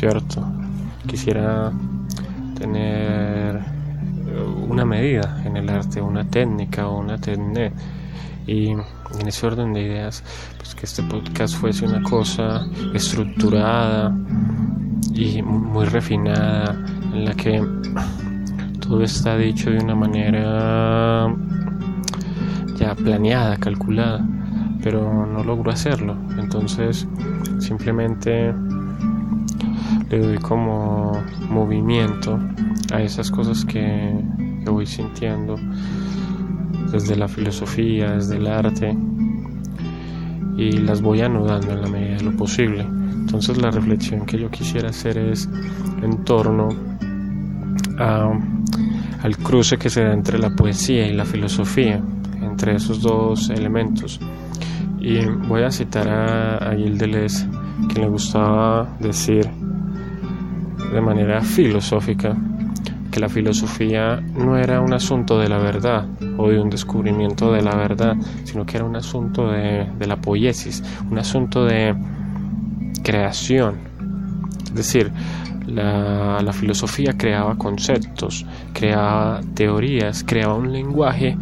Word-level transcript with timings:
¿cierto? 0.00 0.42
Quisiera 1.06 1.70
tener 2.58 3.56
eh, 3.56 4.42
una 4.66 4.86
medida 4.86 5.42
en 5.44 5.58
el 5.58 5.68
arte, 5.68 6.00
una 6.00 6.24
técnica 6.24 6.88
o 6.88 7.00
una 7.00 7.18
técnica. 7.18 7.70
Y 8.46 8.70
en 8.70 9.26
ese 9.28 9.46
orden 9.46 9.74
de 9.74 9.82
ideas, 9.82 10.24
pues 10.56 10.74
que 10.74 10.86
este 10.86 11.02
podcast 11.02 11.54
fuese 11.54 11.84
una 11.84 12.02
cosa 12.02 12.66
estructurada 12.94 14.16
y 15.12 15.42
muy 15.42 15.84
refinada, 15.84 16.74
en 17.12 17.26
la 17.26 17.34
que 17.34 17.62
todo 18.80 19.02
está 19.02 19.36
dicho 19.36 19.70
de 19.70 19.80
una 19.80 19.94
manera 19.94 21.28
ya 22.76 22.94
planeada, 22.94 23.58
calculada, 23.58 24.26
pero 24.82 25.26
no 25.26 25.44
logro 25.44 25.70
hacerlo. 25.70 26.16
Entonces 26.38 27.06
simplemente 27.58 28.54
le 30.10 30.18
doy 30.18 30.38
como 30.38 31.12
movimiento 31.48 32.38
a 32.92 33.00
esas 33.00 33.30
cosas 33.30 33.64
que, 33.64 34.12
que 34.64 34.70
voy 34.70 34.84
sintiendo 34.84 35.54
desde 36.90 37.14
la 37.16 37.28
filosofía, 37.28 38.12
desde 38.14 38.36
el 38.36 38.48
arte 38.48 38.96
y 40.56 40.72
las 40.72 41.00
voy 41.00 41.20
anudando 41.20 41.72
en 41.72 41.82
la 41.82 41.88
medida 41.88 42.16
de 42.16 42.24
lo 42.24 42.36
posible. 42.36 42.82
Entonces 42.82 43.56
la 43.58 43.70
reflexión 43.70 44.26
que 44.26 44.38
yo 44.38 44.50
quisiera 44.50 44.90
hacer 44.90 45.16
es 45.16 45.48
en 46.02 46.24
torno 46.24 46.68
a, 47.98 48.32
al 49.22 49.36
cruce 49.38 49.78
que 49.78 49.88
se 49.88 50.02
da 50.02 50.12
entre 50.12 50.38
la 50.38 50.50
poesía 50.50 51.06
y 51.06 51.14
la 51.14 51.24
filosofía, 51.24 52.02
entre 52.42 52.74
esos 52.74 53.00
dos 53.00 53.48
elementos. 53.50 54.18
Y 54.98 55.24
voy 55.48 55.62
a 55.62 55.70
citar 55.70 56.08
a, 56.08 56.56
a 56.58 56.76
Gildes, 56.76 57.46
que 57.88 58.00
le 58.00 58.08
gustaba 58.08 58.96
decir 58.98 59.48
de 60.92 61.00
manera 61.00 61.40
filosófica 61.40 62.36
que 63.10 63.20
la 63.20 63.28
filosofía 63.28 64.20
no 64.20 64.56
era 64.56 64.80
un 64.80 64.92
asunto 64.92 65.38
de 65.38 65.48
la 65.48 65.58
verdad 65.58 66.06
o 66.36 66.48
de 66.48 66.60
un 66.60 66.70
descubrimiento 66.70 67.52
de 67.52 67.62
la 67.62 67.74
verdad, 67.74 68.16
sino 68.44 68.64
que 68.64 68.76
era 68.76 68.86
un 68.86 68.96
asunto 68.96 69.50
de, 69.50 69.86
de 69.98 70.06
la 70.06 70.16
poiesis, 70.16 70.82
un 71.10 71.18
asunto 71.18 71.64
de 71.64 71.94
creación. 73.02 73.76
Es 74.64 74.74
decir, 74.74 75.10
la, 75.66 76.40
la, 76.40 76.52
filosofía 76.52 77.16
creaba 77.16 77.56
conceptos, 77.56 78.46
creaba 78.72 79.40
teorías, 79.54 80.24
creaba 80.24 80.54
un 80.54 80.72
lenguaje 80.72 81.36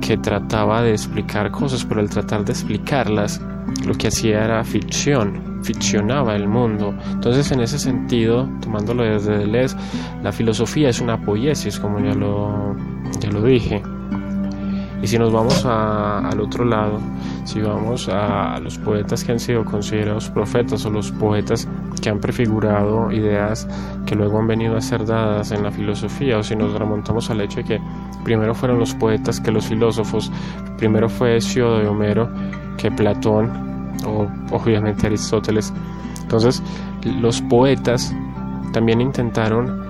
que 0.00 0.16
trataba 0.16 0.82
de 0.82 0.92
explicar 0.92 1.50
cosas, 1.50 1.84
pero 1.84 2.00
al 2.00 2.08
tratar 2.08 2.44
de 2.44 2.52
explicarlas, 2.52 3.40
lo 3.86 3.94
que 3.94 4.08
hacía 4.08 4.44
era 4.44 4.64
ficción, 4.64 5.49
ficcionaba 5.62 6.34
el 6.34 6.48
mundo. 6.48 6.94
Entonces, 7.10 7.50
en 7.52 7.60
ese 7.60 7.78
sentido, 7.78 8.48
tomándolo 8.60 9.04
desde 9.04 9.38
Deleuze, 9.38 9.76
la 10.22 10.32
filosofía 10.32 10.88
es 10.88 11.00
una 11.00 11.20
poiesis, 11.24 11.78
como 11.78 12.00
ya 12.00 12.14
lo, 12.14 12.76
ya 13.20 13.30
lo 13.30 13.42
dije. 13.42 13.82
Y 15.02 15.06
si 15.06 15.18
nos 15.18 15.32
vamos 15.32 15.64
a, 15.64 16.18
al 16.28 16.40
otro 16.40 16.64
lado, 16.64 16.98
si 17.44 17.60
vamos 17.60 18.08
a, 18.10 18.58
los 18.60 18.76
poetas 18.78 19.24
que 19.24 19.32
han 19.32 19.40
sido 19.40 19.64
considerados 19.64 20.28
profetas 20.28 20.84
o 20.84 20.90
los 20.90 21.10
poetas 21.12 21.66
que 22.02 22.10
han 22.10 22.20
prefigurado 22.20 23.10
ideas 23.10 23.66
que 24.04 24.14
luego 24.14 24.38
han 24.38 24.46
venido 24.46 24.76
a 24.76 24.80
ser 24.80 25.06
dadas 25.06 25.52
en 25.52 25.62
la 25.62 25.70
filosofía, 25.70 26.38
o 26.38 26.42
si 26.42 26.54
nos 26.54 26.78
remontamos 26.78 27.30
al 27.30 27.40
hecho 27.40 27.58
de 27.58 27.64
que 27.64 27.80
primero 28.24 28.54
fueron 28.54 28.78
los 28.78 28.94
poetas 28.94 29.40
que 29.40 29.50
los 29.50 29.66
filósofos, 29.66 30.30
primero 30.76 31.08
fue 31.08 31.36
Hesiodo 31.36 31.78
de 31.78 31.88
Homero 31.88 32.28
que 32.76 32.90
Platón 32.90 33.69
o 34.06 34.28
obviamente 34.50 35.06
Aristóteles. 35.06 35.72
Entonces, 36.22 36.62
los 37.04 37.40
poetas 37.42 38.14
también 38.72 39.00
intentaron 39.00 39.80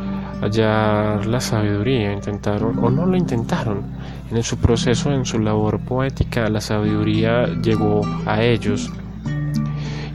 hallar 0.41 1.27
la 1.27 1.41
sabiduría, 1.41 2.12
intentaron, 2.12 2.78
o 2.78 2.91
no 2.91 3.05
lo 3.05 3.16
intentaron, 3.16 3.83
en 4.31 4.43
su 4.43 4.56
proceso, 4.56 5.12
en 5.12 5.25
su 5.27 5.38
labor 5.38 5.81
poética, 5.81 6.49
la 6.49 6.61
sabiduría 6.61 7.47
llegó 7.47 8.03
a 8.27 8.43
ellos. 8.43 8.91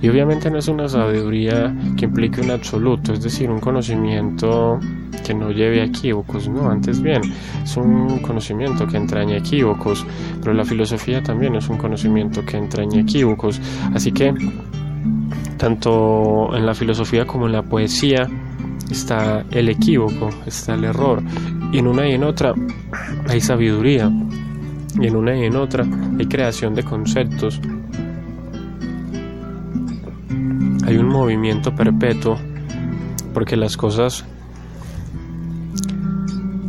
Y 0.02 0.10
obviamente 0.10 0.52
no 0.52 0.60
es 0.60 0.68
una 0.68 0.88
sabiduría 0.88 1.74
que 1.98 2.06
implique 2.06 2.42
un 2.42 2.52
absoluto, 2.52 3.14
es 3.14 3.22
decir, 3.22 3.50
un 3.50 3.60
conocimiento 3.60 4.80
que 5.26 5.34
no 5.34 5.52
lleve 5.52 5.82
a 5.82 5.86
equívocos, 5.86 6.48
no, 6.48 6.70
antes 6.70 7.02
bien, 7.02 7.22
es 7.64 7.78
un 7.78 8.20
conocimiento 8.20 8.86
que 8.86 8.98
entraña 8.98 9.38
equívocos, 9.38 10.06
pero 10.42 10.54
la 10.54 10.64
filosofía 10.64 11.24
también 11.24 11.56
es 11.56 11.68
un 11.70 11.78
conocimiento 11.78 12.46
que 12.46 12.58
entraña 12.58 13.02
equívocos, 13.02 13.60
así 13.94 14.12
que 14.12 14.34
tanto 15.58 16.56
en 16.56 16.66
la 16.66 16.76
filosofía 16.76 17.26
como 17.26 17.48
en 17.48 17.54
la 17.54 17.64
poesía 17.64 18.30
está 18.92 19.44
el 19.52 19.70
equívoco, 19.70 20.30
está 20.46 20.76
el 20.76 20.84
error, 20.84 21.24
y 21.72 21.80
en 21.80 21.88
una 21.88 22.08
y 22.08 22.14
en 22.14 22.24
otra 22.24 22.54
hay 23.28 23.42
sabiduría, 23.42 24.12
y 25.00 25.08
en 25.08 25.16
una 25.16 25.36
y 25.36 25.46
en 25.46 25.56
otra 25.56 25.86
hay 26.20 26.26
creación 26.28 26.76
de 26.76 26.84
conceptos, 26.84 27.60
hay 30.86 30.98
un 30.98 31.08
movimiento 31.08 31.74
perpetuo 31.74 32.38
porque 33.34 33.56
las 33.56 33.76
cosas 33.76 34.24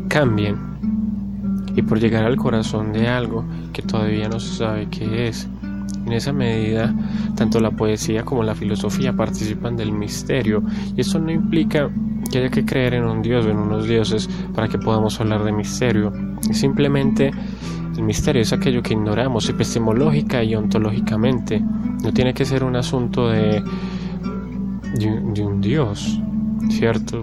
cambien 0.09 0.57
y 1.75 1.83
por 1.83 2.01
llegar 2.01 2.25
al 2.25 2.37
corazón 2.37 2.93
de 2.93 3.09
algo 3.09 3.45
que 3.73 3.83
todavía 3.83 4.29
no 4.29 4.41
se 4.41 4.57
sabe 4.57 4.89
qué 4.89 5.29
es. 5.29 5.47
En 6.07 6.13
esa 6.13 6.33
medida, 6.33 6.95
tanto 7.35 7.61
la 7.61 7.73
poesía 7.73 8.25
como 8.25 8.43
la 8.43 8.55
filosofía 8.55 9.13
participan 9.13 9.77
del 9.77 9.93
misterio 9.93 10.63
y 10.97 11.01
eso 11.01 11.19
no 11.19 11.33
implica 11.33 11.91
que 12.31 12.39
haya 12.39 12.49
que 12.49 12.65
creer 12.65 12.95
en 12.95 13.05
un 13.05 13.23
dios 13.23 13.45
o 13.45 13.51
en 13.51 13.59
unos 13.59 13.87
dioses 13.87 14.29
para 14.55 14.69
que 14.69 14.79
podamos 14.79 15.21
hablar 15.21 15.45
de 15.45 15.53
misterio. 15.53 16.13
Simplemente 16.53 17.33
el 17.97 18.03
misterio 18.03 18.43
es 18.43 18.53
aquello 18.53 18.83
que 18.83 18.95
ignoramos 18.95 19.49
epistemológica 19.49 20.43
y 20.43 20.55
ontológicamente. 20.55 21.61
No 21.61 22.13
tiene 22.13 22.33
que 22.33 22.45
ser 22.45 22.63
un 22.63 22.77
asunto 22.77 23.29
de 23.29 23.63
de, 24.99 25.45
un 25.45 25.61
Dios, 25.61 26.21
¿cierto? 26.71 27.23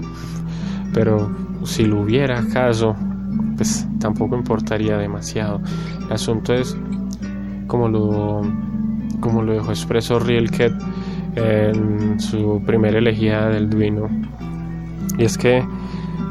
Pero 0.93 1.29
si 1.63 1.85
lo 1.85 2.01
hubiera 2.01 2.39
acaso, 2.39 2.95
pues 3.55 3.87
tampoco 3.99 4.35
importaría 4.35 4.97
demasiado. 4.97 5.61
El 6.05 6.11
asunto 6.11 6.53
es 6.53 6.75
como 7.67 7.87
lo, 7.87 8.41
como 9.19 9.41
lo 9.41 9.53
dejó 9.53 9.71
expreso 9.71 10.19
Rilke 10.19 10.71
en 11.35 12.19
su 12.19 12.61
primera 12.65 12.99
elegía 12.99 13.47
del 13.47 13.69
Duino. 13.69 14.09
Y 15.17 15.23
es 15.23 15.37
que 15.37 15.63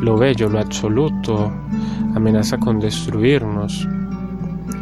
lo 0.00 0.16
bello, 0.16 0.48
lo 0.48 0.58
absoluto, 0.58 1.50
amenaza 2.14 2.58
con 2.58 2.78
destruirnos 2.78 3.88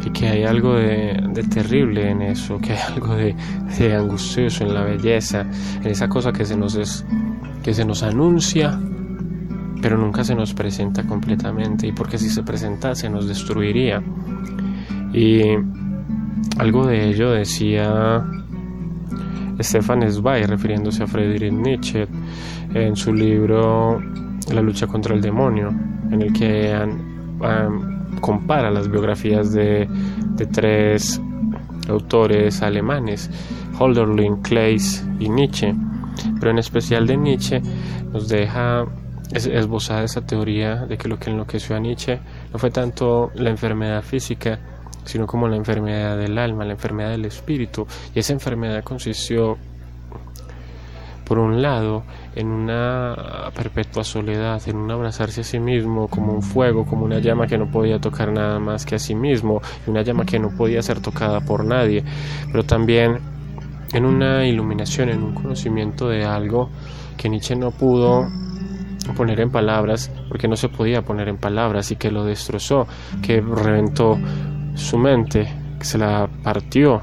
y 0.05 0.09
que 0.09 0.27
hay 0.27 0.43
algo 0.43 0.75
de, 0.75 1.45
terrible 1.49 2.09
en 2.09 2.21
eso, 2.21 2.57
que 2.59 2.73
hay 2.73 2.79
algo 2.93 3.15
de, 3.15 3.35
angustioso 3.95 4.63
en 4.63 4.73
la 4.73 4.83
belleza, 4.83 5.45
en 5.81 5.87
esa 5.87 6.07
cosa 6.07 6.31
que 6.31 6.45
se 6.45 6.57
nos 6.57 6.75
es, 6.75 7.05
que 7.63 7.73
se 7.73 7.85
nos 7.85 8.03
anuncia, 8.03 8.79
pero 9.81 9.97
nunca 9.97 10.23
se 10.23 10.35
nos 10.35 10.53
presenta 10.53 11.03
completamente, 11.03 11.87
y 11.87 11.91
porque 11.91 12.17
si 12.17 12.29
se 12.29 12.43
presentase 12.43 13.09
nos 13.09 13.27
destruiría. 13.27 14.01
Y 15.13 15.41
algo 16.57 16.85
de 16.85 17.09
ello 17.09 17.31
decía 17.31 18.23
Stefan 19.59 20.09
Zweig, 20.11 20.47
refiriéndose 20.47 21.03
a 21.03 21.07
Friedrich 21.07 21.51
Nietzsche, 21.51 22.07
en 22.73 22.95
su 22.95 23.13
libro 23.13 24.01
La 24.53 24.61
lucha 24.61 24.87
contra 24.87 25.13
el 25.15 25.21
demonio, 25.21 25.69
en 26.09 26.21
el 26.21 26.33
que 26.33 26.73
han 26.73 28.00
compara 28.19 28.71
las 28.71 28.89
biografías 28.89 29.51
de, 29.53 29.87
de 30.35 30.45
tres 30.45 31.21
autores 31.87 32.61
alemanes, 32.61 33.29
Holderlin, 33.79 34.41
Claes 34.41 35.05
y 35.19 35.29
Nietzsche, 35.29 35.73
pero 36.39 36.51
en 36.51 36.59
especial 36.59 37.07
de 37.07 37.17
Nietzsche 37.17 37.61
nos 38.11 38.27
deja 38.27 38.85
esbozada 39.33 40.03
esa 40.03 40.25
teoría 40.25 40.85
de 40.85 40.97
que 40.97 41.07
lo 41.07 41.17
que 41.17 41.29
enloqueció 41.29 41.75
a 41.75 41.79
Nietzsche 41.79 42.19
no 42.51 42.59
fue 42.59 42.69
tanto 42.69 43.31
la 43.35 43.49
enfermedad 43.49 44.03
física, 44.03 44.59
sino 45.05 45.25
como 45.25 45.47
la 45.47 45.55
enfermedad 45.55 46.17
del 46.17 46.37
alma, 46.37 46.65
la 46.65 46.73
enfermedad 46.73 47.11
del 47.11 47.25
espíritu, 47.25 47.87
y 48.13 48.19
esa 48.19 48.33
enfermedad 48.33 48.83
consistió 48.83 49.57
por 51.31 51.39
un 51.39 51.61
lado, 51.61 52.03
en 52.35 52.49
una 52.49 53.15
perpetua 53.55 54.03
soledad, 54.03 54.61
en 54.67 54.75
un 54.75 54.91
abrazarse 54.91 55.39
a 55.39 55.43
sí 55.45 55.61
mismo 55.61 56.09
como 56.09 56.33
un 56.33 56.41
fuego, 56.41 56.83
como 56.83 57.05
una 57.05 57.19
llama 57.19 57.47
que 57.47 57.57
no 57.57 57.71
podía 57.71 57.99
tocar 57.99 58.33
nada 58.33 58.59
más 58.59 58.85
que 58.85 58.95
a 58.95 58.99
sí 58.99 59.15
mismo, 59.15 59.61
una 59.87 60.01
llama 60.01 60.25
que 60.25 60.39
no 60.39 60.49
podía 60.49 60.81
ser 60.81 60.99
tocada 60.99 61.39
por 61.39 61.63
nadie, 61.63 62.03
pero 62.51 62.63
también 62.63 63.17
en 63.93 64.03
una 64.03 64.45
iluminación, 64.45 65.07
en 65.07 65.23
un 65.23 65.33
conocimiento 65.33 66.09
de 66.09 66.25
algo 66.25 66.69
que 67.15 67.29
Nietzsche 67.29 67.55
no 67.55 67.71
pudo 67.71 68.25
poner 69.15 69.39
en 69.39 69.51
palabras, 69.51 70.11
porque 70.27 70.49
no 70.49 70.57
se 70.57 70.67
podía 70.67 71.01
poner 71.01 71.29
en 71.29 71.37
palabras 71.37 71.91
y 71.91 71.95
que 71.95 72.11
lo 72.11 72.25
destrozó, 72.25 72.87
que 73.21 73.39
reventó 73.39 74.17
su 74.75 74.97
mente, 74.97 75.47
que 75.79 75.85
se 75.85 75.97
la 75.97 76.27
partió, 76.43 77.01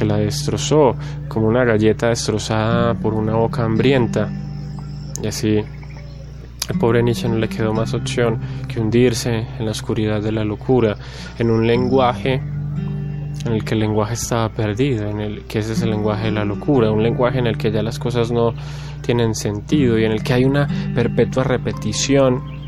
que 0.00 0.06
la 0.06 0.16
destrozó, 0.16 0.96
como 1.28 1.46
una 1.46 1.62
galleta 1.62 2.08
destrozada 2.08 2.94
por 2.94 3.12
una 3.12 3.34
boca 3.34 3.64
hambrienta. 3.64 4.30
Y 5.22 5.26
así 5.26 5.58
al 6.70 6.78
pobre 6.78 7.02
Nietzsche 7.02 7.28
no 7.28 7.36
le 7.36 7.50
quedó 7.50 7.74
más 7.74 7.92
opción 7.92 8.40
que 8.66 8.80
hundirse 8.80 9.46
en 9.58 9.66
la 9.66 9.72
oscuridad 9.72 10.22
de 10.22 10.32
la 10.32 10.42
locura, 10.42 10.96
en 11.38 11.50
un 11.50 11.66
lenguaje 11.66 12.40
en 13.44 13.52
el 13.52 13.62
que 13.62 13.74
el 13.74 13.80
lenguaje 13.80 14.14
estaba 14.14 14.48
perdido, 14.48 15.06
en 15.06 15.20
el 15.20 15.42
que 15.42 15.58
ese 15.58 15.74
es 15.74 15.82
el 15.82 15.90
lenguaje 15.90 16.26
de 16.26 16.32
la 16.32 16.46
locura, 16.46 16.90
un 16.90 17.02
lenguaje 17.02 17.38
en 17.38 17.46
el 17.46 17.58
que 17.58 17.70
ya 17.70 17.82
las 17.82 17.98
cosas 17.98 18.32
no 18.32 18.54
tienen 19.02 19.34
sentido 19.34 19.98
y 19.98 20.04
en 20.04 20.12
el 20.12 20.22
que 20.22 20.32
hay 20.32 20.44
una 20.44 20.66
perpetua 20.94 21.44
repetición 21.44 22.59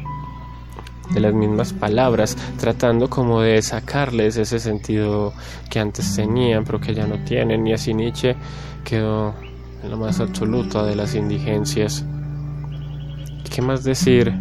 de 1.15 1.21
las 1.21 1.35
mismas 1.35 1.73
palabras, 1.73 2.37
tratando 2.59 3.09
como 3.09 3.41
de 3.41 3.61
sacarles 3.63 4.37
ese 4.37 4.59
sentido 4.59 5.33
que 5.71 5.79
antes 5.79 6.15
tenían, 6.17 6.65
pero 6.65 6.81
que 6.81 6.95
ya 6.95 7.07
no 7.07 7.23
tienen, 7.25 7.67
y 7.67 7.73
así 7.73 7.95
Nietzsche 7.95 8.35
quedó 8.85 9.35
en 9.83 9.91
lo 9.91 9.97
más 9.97 10.21
absoluto 10.21 10.85
de 10.85 10.97
las 10.97 11.15
indigencias. 11.15 12.05
¿Qué 13.51 13.61
más 13.61 13.85
decir? 13.85 14.33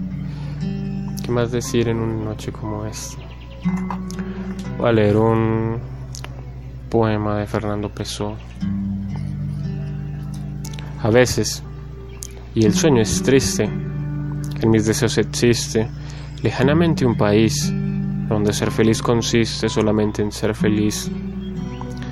¿Qué 1.24 1.32
más 1.32 1.52
decir 1.52 1.90
en 1.90 1.98
una 1.98 2.26
noche 2.26 2.52
como 2.52 2.86
esta? 2.86 3.18
Voy 4.78 4.90
a 4.90 4.92
leer 4.94 5.18
un 5.18 5.80
poema 6.90 7.38
de 7.38 7.48
Fernando 7.48 7.90
Pessoa. 7.90 8.38
A 11.04 11.10
veces, 11.10 11.64
y 12.54 12.66
el 12.66 12.74
sueño 12.74 13.02
es 13.02 13.22
triste, 13.24 13.64
en 13.64 14.70
mis 14.70 14.86
deseos 14.86 15.18
existe 15.18 15.90
lejanamente 16.44 17.06
un 17.06 17.16
país 17.16 17.72
donde 18.28 18.54
ser 18.54 18.72
feliz 18.72 19.02
consiste 19.02 19.70
solamente 19.70 20.22
en 20.22 20.32
ser 20.32 20.56
feliz. 20.56 21.12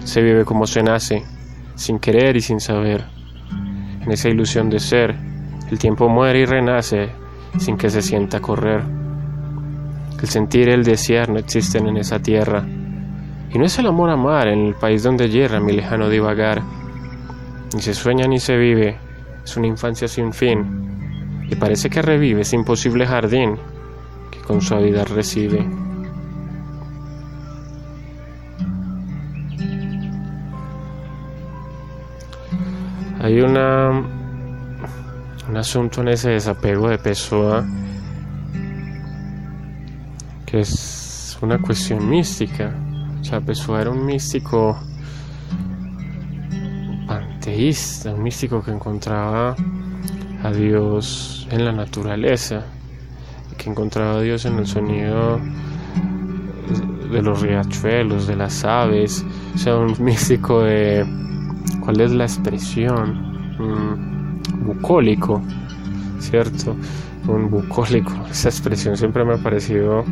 Se 0.04 0.22
vive 0.22 0.46
como 0.46 0.68
se 0.68 0.84
nace, 0.84 1.24
sin 1.76 2.00
querer 2.00 2.36
y 2.36 2.42
sin 2.42 2.60
saber, 2.60 3.06
en 4.02 4.12
esa 4.12 4.30
ilusión 4.30 4.70
de 4.70 4.80
ser 4.80 5.16
el 5.72 5.80
tiempo 5.80 6.10
muere 6.10 6.40
y 6.40 6.46
renace 6.46 7.10
sin 7.58 7.78
que 7.78 7.90
se 7.90 8.02
sienta 8.02 8.40
correr. 8.40 8.84
El 10.22 10.28
sentir 10.28 10.68
y 10.68 10.72
el 10.72 10.84
desear 10.84 11.30
no 11.30 11.40
existen 11.40 11.88
en 11.88 11.98
esa 11.98 12.20
tierra. 12.20 12.66
Y 13.52 13.58
no 13.58 13.66
es 13.66 13.80
el 13.80 13.88
amor 13.88 14.10
amar 14.10 14.48
en 14.48 14.66
el 14.66 14.76
país 14.76 15.04
donde 15.04 15.30
yerra 15.30 15.60
mi 15.60 15.74
lejano 15.74 16.10
divagar. 16.10 16.62
Ni 17.74 17.82
se 17.82 17.94
sueña 17.94 18.28
ni 18.28 18.40
se 18.40 18.58
vive, 18.58 18.98
es 19.44 19.58
una 19.58 19.68
infancia 19.68 20.08
sin 20.08 20.34
fin. 20.34 21.46
Y 21.50 21.56
parece 21.56 21.90
que 21.90 22.02
revive 22.02 22.42
ese 22.42 22.56
imposible 22.56 23.08
jardín 23.08 23.58
que 24.32 24.40
con 24.42 24.62
suavidad 24.62 25.08
recibe. 25.08 25.68
Hay 33.22 33.42
una 33.42 34.20
un 35.50 35.58
asunto 35.58 36.02
en 36.02 36.10
ese 36.10 36.30
desapego 36.30 36.90
de 36.90 37.00
Pessoa 37.00 37.66
que 40.46 40.60
es 40.62 41.38
una 41.42 41.60
cuestión 41.60 42.08
mística. 42.10 42.74
O 43.20 43.24
sea, 43.24 43.42
Pessoa 43.42 43.82
era 43.82 43.90
un 43.92 44.06
místico 44.06 44.80
panteísta, 47.08 48.14
un 48.14 48.24
místico 48.24 48.64
que 48.64 48.72
encontraba 48.72 49.56
a 50.44 50.52
Dios 50.52 51.48
en 51.52 51.66
la 51.66 51.72
naturaleza, 51.72 52.66
que 53.60 53.70
encontraba 53.70 54.18
a 54.18 54.22
Dios 54.22 54.46
en 54.46 54.58
el 54.58 54.66
sonido 54.66 55.40
de 57.12 57.22
los 57.22 57.42
riachuelos, 57.42 58.26
de 58.26 58.36
las 58.36 58.66
aves, 58.66 59.24
o 59.54 59.58
sea, 59.58 59.78
un 59.78 59.96
místico 60.04 60.62
de 60.62 61.06
cuál 61.82 62.02
es 62.02 62.12
la 62.12 62.24
expresión. 62.24 63.30
Mm, 63.60 64.20
bucólico, 64.66 65.42
¿cierto? 66.20 66.76
Un 67.28 67.50
bucólico, 67.50 68.12
esa 68.32 68.50
expresión 68.50 68.98
siempre 68.98 69.24
me 69.24 69.34
ha 69.34 69.38
parecido, 69.38 70.04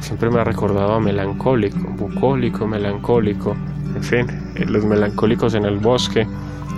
siempre 0.00 0.30
me 0.30 0.40
ha 0.40 0.44
recordado 0.44 0.94
a 0.94 1.00
melancólico, 1.00 1.78
bucólico, 1.96 2.66
melancólico, 2.66 3.56
en 3.94 4.02
fin, 4.02 4.26
eh, 4.56 4.66
los 4.66 4.84
melancólicos 4.84 5.54
en 5.54 5.64
el 5.64 5.78
bosque, 5.78 6.26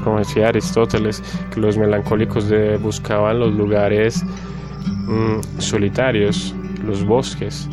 como 0.04 0.18
decía 0.18 0.48
Aristóteles, 0.48 1.22
que 1.52 1.60
los 1.60 1.76
melancólicos 1.78 2.52
buscaban 2.80 3.40
los 3.40 3.52
lugares 3.54 4.24
mm, 4.87 5.61
solitarios, 5.61 6.55
los 6.85 7.05
bosques. 7.05 7.69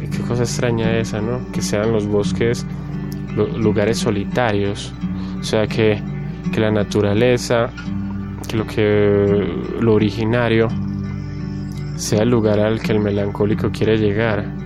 Qué, 0.00 0.18
cosa 0.26 0.42
extraña 0.42 0.98
esa, 0.98 1.20
¿no? 1.20 1.40
Que 1.52 1.62
sean 1.62 1.92
los 1.92 2.06
bosques 2.06 2.66
lugares 3.34 3.98
solitarios. 3.98 4.92
O 5.40 5.44
sea, 5.44 5.66
que, 5.66 6.02
que 6.52 6.60
la 6.60 6.70
naturaleza 6.70 7.70
que 8.48 8.56
lo 8.56 8.66
que 8.66 9.46
lo 9.80 9.94
originario 9.94 10.68
sea 11.96 12.22
el 12.22 12.30
lugar 12.30 12.58
al 12.58 12.80
que 12.80 12.92
el 12.92 13.00
melancólico 13.00 13.70
quiere 13.70 13.98
llegar 13.98 14.57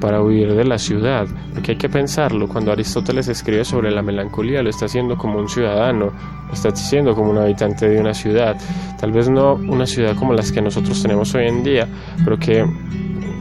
para 0.00 0.22
huir 0.22 0.54
de 0.54 0.64
la 0.64 0.78
ciudad, 0.78 1.26
porque 1.52 1.72
hay 1.72 1.78
que 1.78 1.88
pensarlo, 1.88 2.48
cuando 2.48 2.72
Aristóteles 2.72 3.28
escribe 3.28 3.64
sobre 3.64 3.90
la 3.90 4.02
melancolía 4.02 4.62
lo 4.62 4.70
está 4.70 4.86
haciendo 4.86 5.16
como 5.16 5.38
un 5.38 5.48
ciudadano, 5.48 6.12
lo 6.46 6.52
está 6.52 6.70
diciendo 6.70 7.14
como 7.14 7.30
un 7.30 7.38
habitante 7.38 7.88
de 7.88 8.00
una 8.00 8.14
ciudad, 8.14 8.56
tal 8.98 9.12
vez 9.12 9.28
no 9.28 9.54
una 9.54 9.86
ciudad 9.86 10.16
como 10.16 10.32
las 10.32 10.50
que 10.50 10.62
nosotros 10.62 11.00
tenemos 11.02 11.34
hoy 11.34 11.46
en 11.46 11.62
día, 11.62 11.86
pero 12.24 12.38
que 12.38 12.64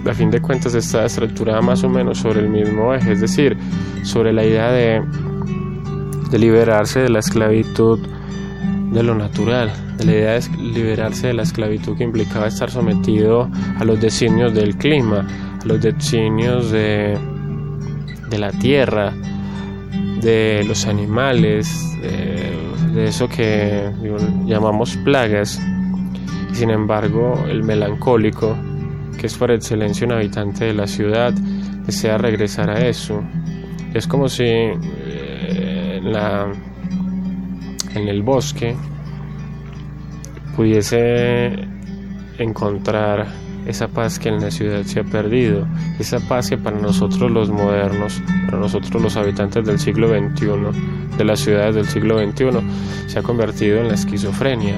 a 0.06 0.14
fin 0.14 0.30
de 0.30 0.42
cuentas 0.42 0.76
está 0.76 1.06
estructurada 1.06 1.62
más 1.62 1.84
o 1.84 1.90
menos 1.90 2.20
sobre 2.20 2.42
el 2.42 2.50
mismo 2.50 2.94
eje, 2.94 3.14
es 3.14 3.22
decir, 3.22 3.58
sobre 4.04 4.34
la 4.34 4.46
idea 4.46 4.72
de, 4.72 5.02
de 6.30 6.40
liberarse 6.40 7.02
de 7.02 7.10
la 7.10 7.20
esclavitud 7.20 8.00
de 8.92 9.04
lo 9.04 9.14
natural, 9.14 9.72
de 9.98 10.06
la 10.06 10.12
idea 10.12 10.34
de 10.34 10.58
liberarse 10.58 11.28
de 11.28 11.34
la 11.34 11.44
esclavitud 11.44 11.96
que 11.96 12.04
implicaba 12.04 12.48
estar 12.48 12.72
sometido 12.72 13.50
a 13.78 13.84
los 13.84 14.00
designios 14.00 14.54
del 14.54 14.78
clima, 14.78 15.28
los 15.66 15.82
designios 15.82 16.72
de, 16.72 17.18
la 18.38 18.52
tierra, 18.52 19.14
de 20.22 20.64
los 20.68 20.86
animales, 20.86 21.98
de, 22.02 23.08
eso 23.08 23.28
que 23.30 23.90
llamamos 24.46 24.98
plagas. 24.98 25.62
Sin 26.54 26.70
embargo, 26.70 27.46
el 27.48 27.64
melancólico, 27.64 28.58
que 29.18 29.28
es 29.28 29.38
por 29.38 29.52
excelencia 29.52 30.06
un 30.06 30.14
habitante 30.14 30.66
de 30.66 30.74
la 30.74 30.88
ciudad, 30.88 31.34
desea 31.86 32.18
regresar 32.18 32.70
a 32.70 32.88
eso. 32.88 33.24
Es 33.94 34.08
como 34.08 34.28
si 34.28 34.44
eh, 34.46 36.02
la 36.04 36.52
en 37.96 38.08
el 38.08 38.24
bosque 38.24 38.76
pudiese 40.56 41.52
encontrar 42.38 43.28
esa 43.70 43.88
paz 43.88 44.20
que 44.20 44.30
en 44.30 44.42
la 44.42 44.52
ciudad 44.52 44.84
se 44.84 45.00
ha 45.00 45.04
perdido, 45.04 45.68
esa 46.00 46.20
paz 46.20 46.50
que 46.50 46.58
para 46.58 46.80
nosotros 46.80 47.32
los 47.32 47.50
modernos, 47.50 48.22
para 48.46 48.58
nosotros 48.58 49.02
los 49.02 49.16
habitantes 49.16 49.66
del 49.66 49.80
siglo 49.80 50.10
XXI, 50.10 51.18
de 51.18 51.24
las 51.24 51.40
ciudades 51.40 51.76
del 51.76 51.86
siglo 51.86 52.20
XXI, 52.20 52.46
se 53.08 53.20
ha 53.20 53.24
convertido 53.24 53.80
en 53.80 53.90
la 53.90 53.94
esquizofrenia. 53.94 54.76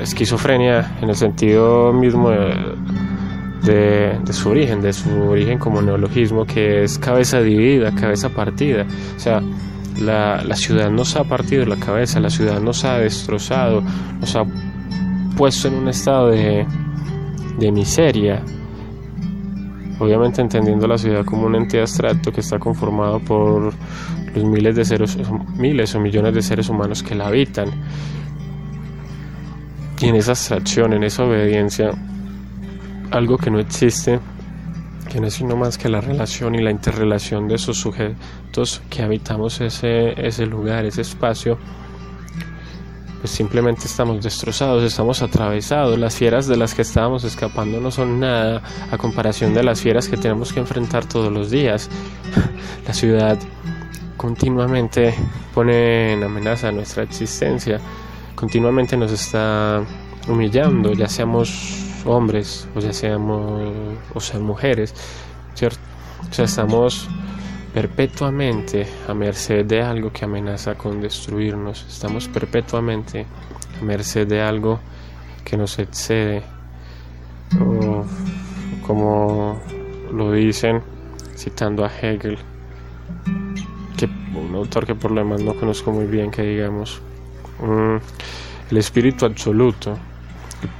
esquizofrenia 0.00 0.96
en 1.00 1.10
el 1.10 1.16
sentido 1.16 1.92
mismo 1.92 2.30
de, 2.30 4.18
su 4.30 4.48
origen, 4.48 4.80
de 4.80 4.92
su 4.92 5.10
origen 5.10 5.58
como 5.58 5.82
neologismo, 5.82 6.44
que 6.44 6.84
es 6.84 6.98
cabeza 6.98 7.40
dividida, 7.40 7.94
cabeza 7.94 8.30
partida. 8.30 8.86
O 9.16 9.20
sea, 9.20 9.42
la, 10.00 10.56
ciudad 10.56 10.90
nos 10.90 11.16
ha 11.16 11.24
partido 11.24 11.66
la 11.66 11.76
cabeza, 11.76 12.20
la 12.20 12.30
ciudad 12.30 12.60
nos 12.60 12.84
ha 12.84 12.98
destrozado, 12.98 13.82
nos 14.20 14.34
ha 14.36 14.44
puesto 15.36 15.68
en 15.68 15.74
un 15.74 15.88
estado 15.88 16.30
de, 16.30 16.66
de 17.58 17.72
miseria. 17.72 18.42
Obviamente 19.98 20.42
entendiendo 20.42 20.86
la 20.86 20.98
ciudad 20.98 21.24
como 21.24 21.46
un 21.46 21.54
ente 21.54 21.80
abstracto 21.80 22.30
que 22.30 22.40
está 22.40 22.58
conformado 22.58 23.20
por 23.20 23.72
los 24.34 24.44
miles 24.44 24.76
de 24.76 24.84
seres, 24.84 25.18
miles 25.56 25.94
o 25.94 26.00
millones 26.00 26.34
de 26.34 26.42
seres 26.42 26.68
humanos 26.68 27.02
que 27.02 27.14
la 27.14 27.28
habitan. 27.28 27.70
Y 29.98 30.06
en 30.08 30.16
esa 30.16 30.32
abstracción, 30.32 30.92
en 30.92 31.04
esa 31.04 31.24
obediencia, 31.24 31.92
algo 33.10 33.38
que 33.38 33.50
no 33.50 33.58
existe 33.58 34.20
que 35.06 35.20
no 35.20 35.28
es 35.28 35.34
sino 35.34 35.56
más 35.56 35.78
que 35.78 35.88
la 35.88 36.00
relación 36.00 36.54
y 36.54 36.62
la 36.62 36.70
interrelación 36.70 37.48
de 37.48 37.54
esos 37.54 37.78
sujetos 37.78 38.82
que 38.90 39.02
habitamos 39.02 39.60
ese, 39.60 40.14
ese 40.26 40.46
lugar, 40.46 40.84
ese 40.84 41.02
espacio, 41.02 41.58
pues 43.26 43.34
simplemente 43.34 43.86
estamos 43.86 44.22
destrozados, 44.22 44.84
estamos 44.84 45.20
atravesados, 45.20 45.98
las 45.98 46.14
fieras 46.14 46.46
de 46.46 46.56
las 46.56 46.76
que 46.76 46.82
estábamos 46.82 47.24
escapando 47.24 47.80
no 47.80 47.90
son 47.90 48.20
nada 48.20 48.62
a 48.92 48.98
comparación 48.98 49.52
de 49.52 49.64
las 49.64 49.80
fieras 49.80 50.08
que 50.08 50.16
tenemos 50.16 50.52
que 50.52 50.60
enfrentar 50.60 51.06
todos 51.06 51.32
los 51.32 51.50
días. 51.50 51.90
La 52.86 52.94
ciudad 52.94 53.36
continuamente 54.16 55.12
pone 55.52 56.12
en 56.12 56.22
amenaza 56.22 56.70
nuestra 56.70 57.02
existencia, 57.02 57.80
continuamente 58.36 58.96
nos 58.96 59.10
está 59.10 59.82
humillando, 60.28 60.92
ya 60.92 61.08
seamos 61.08 61.82
hombres 62.04 62.68
o 62.76 62.78
ya 62.78 62.92
seamos 62.92 63.60
o 64.14 64.20
sean 64.20 64.44
mujeres. 64.44 64.94
O 65.50 66.32
sea, 66.32 66.44
estamos 66.44 67.08
perpetuamente 67.76 68.86
a 69.06 69.12
merced 69.12 69.66
de 69.66 69.82
algo 69.82 70.10
que 70.10 70.24
amenaza 70.24 70.76
con 70.76 70.98
destruirnos. 71.02 71.84
Estamos 71.86 72.26
perpetuamente 72.26 73.26
a 73.78 73.84
merced 73.84 74.26
de 74.26 74.40
algo 74.40 74.80
que 75.44 75.58
nos 75.58 75.78
excede. 75.78 76.42
O 77.60 78.02
como 78.86 79.60
lo 80.10 80.32
dicen 80.32 80.80
citando 81.36 81.84
a 81.84 81.88
Hegel, 81.88 82.38
que 83.98 84.06
un 84.06 84.54
autor 84.54 84.86
que 84.86 84.94
por 84.94 85.10
lo 85.10 85.20
demás 85.20 85.42
no 85.42 85.54
conozco 85.54 85.92
muy 85.92 86.06
bien, 86.06 86.30
que 86.30 86.40
digamos, 86.44 87.02
mm, 87.60 87.96
el 88.70 88.76
espíritu 88.78 89.26
absoluto, 89.26 89.98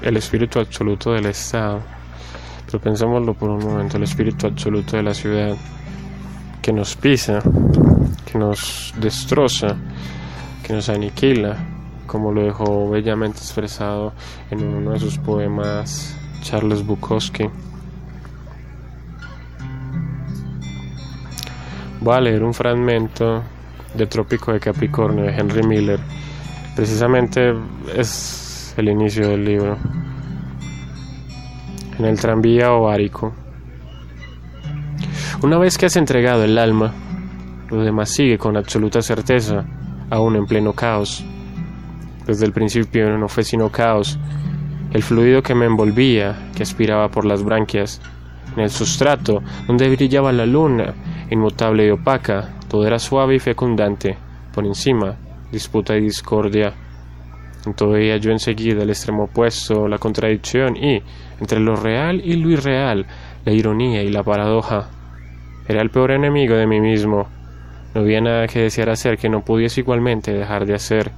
el 0.00 0.16
espíritu 0.16 0.60
absoluto 0.60 1.12
del 1.12 1.26
Estado, 1.26 1.82
pero 2.64 2.80
pensémoslo 2.80 3.34
por 3.34 3.50
un 3.50 3.62
momento, 3.62 3.98
el 3.98 4.04
espíritu 4.04 4.46
absoluto 4.46 4.96
de 4.96 5.02
la 5.02 5.12
ciudad, 5.12 5.58
que 6.66 6.72
nos 6.72 6.96
pisa, 6.96 7.38
que 8.24 8.36
nos 8.36 8.92
destroza, 8.98 9.76
que 10.64 10.72
nos 10.72 10.88
aniquila, 10.88 11.56
como 12.08 12.32
lo 12.32 12.42
dejó 12.42 12.90
bellamente 12.90 13.38
expresado 13.38 14.12
en 14.50 14.64
uno 14.64 14.90
de 14.90 14.98
sus 14.98 15.16
poemas 15.16 16.18
Charles 16.42 16.84
Bukowski. 16.84 17.44
Voy 22.00 22.16
a 22.16 22.20
leer 22.20 22.42
un 22.42 22.52
fragmento 22.52 23.44
de 23.94 24.06
Trópico 24.08 24.52
de 24.52 24.58
Capricornio 24.58 25.22
de 25.22 25.36
Henry 25.36 25.62
Miller. 25.62 26.00
Precisamente 26.74 27.54
es 27.94 28.74
el 28.76 28.88
inicio 28.88 29.28
del 29.28 29.44
libro. 29.44 29.78
En 31.96 32.06
el 32.06 32.18
tranvía 32.18 32.72
ovárico. 32.72 33.45
Una 35.42 35.58
vez 35.58 35.76
que 35.76 35.84
has 35.84 35.96
entregado 35.96 36.44
el 36.44 36.56
alma, 36.56 36.94
lo 37.70 37.82
demás 37.82 38.08
sigue 38.08 38.38
con 38.38 38.56
absoluta 38.56 39.02
certeza, 39.02 39.66
aún 40.08 40.34
en 40.34 40.46
pleno 40.46 40.72
caos. 40.72 41.22
Desde 42.26 42.46
el 42.46 42.52
principio 42.52 43.18
no 43.18 43.28
fue 43.28 43.44
sino 43.44 43.70
caos, 43.70 44.18
el 44.94 45.02
fluido 45.02 45.42
que 45.42 45.54
me 45.54 45.66
envolvía, 45.66 46.50
que 46.56 46.62
aspiraba 46.62 47.10
por 47.10 47.26
las 47.26 47.42
branquias, 47.42 48.00
en 48.56 48.62
el 48.62 48.70
sustrato 48.70 49.42
donde 49.66 49.90
brillaba 49.90 50.32
la 50.32 50.46
luna, 50.46 50.94
inmutable 51.30 51.86
y 51.86 51.90
opaca, 51.90 52.54
todo 52.68 52.86
era 52.86 52.98
suave 52.98 53.36
y 53.36 53.38
fecundante, 53.38 54.16
por 54.54 54.64
encima, 54.64 55.16
disputa 55.52 55.94
y 55.96 56.00
discordia. 56.00 56.72
En 57.66 57.74
todo 57.74 57.94
ella 57.96 58.16
yo 58.16 58.30
enseguida 58.30 58.84
el 58.84 58.90
extremo 58.90 59.24
opuesto, 59.24 59.86
la 59.86 59.98
contradicción 59.98 60.78
y, 60.78 61.02
entre 61.40 61.60
lo 61.60 61.76
real 61.76 62.22
y 62.24 62.36
lo 62.36 62.48
irreal, 62.48 63.06
la 63.44 63.52
ironía 63.52 64.02
y 64.02 64.08
la 64.08 64.22
paradoja. 64.22 64.95
Era 65.68 65.82
el 65.82 65.90
peor 65.90 66.12
enemigo 66.12 66.54
de 66.54 66.66
mí 66.66 66.80
mismo. 66.80 67.26
No 67.94 68.02
había 68.02 68.20
nada 68.20 68.46
que 68.46 68.60
desear 68.60 68.90
hacer 68.90 69.18
que 69.18 69.28
no 69.28 69.44
pudiese 69.44 69.80
igualmente 69.80 70.32
dejar 70.32 70.64
de 70.64 70.74
hacer. 70.74 71.10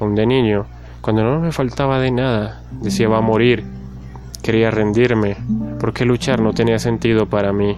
Aún 0.00 0.14
de 0.14 0.26
niño, 0.26 0.66
cuando 1.00 1.22
no 1.22 1.38
me 1.38 1.52
faltaba 1.52 2.00
de 2.00 2.10
nada, 2.10 2.62
deseaba 2.82 3.20
morir. 3.20 3.64
Quería 4.42 4.70
rendirme, 4.70 5.36
porque 5.78 6.04
luchar 6.04 6.40
no 6.40 6.52
tenía 6.52 6.78
sentido 6.78 7.26
para 7.26 7.52
mí. 7.52 7.76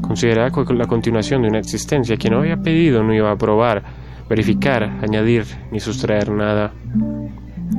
Consideraba 0.00 0.50
la 0.72 0.86
continuación 0.86 1.42
de 1.42 1.48
una 1.48 1.58
existencia 1.58 2.16
que 2.16 2.30
no 2.30 2.38
había 2.38 2.56
pedido 2.56 3.02
no 3.02 3.14
iba 3.14 3.30
a 3.30 3.36
probar, 3.36 3.82
verificar, 4.28 4.82
añadir 5.02 5.44
ni 5.70 5.80
sustraer 5.80 6.30
nada. 6.30 6.72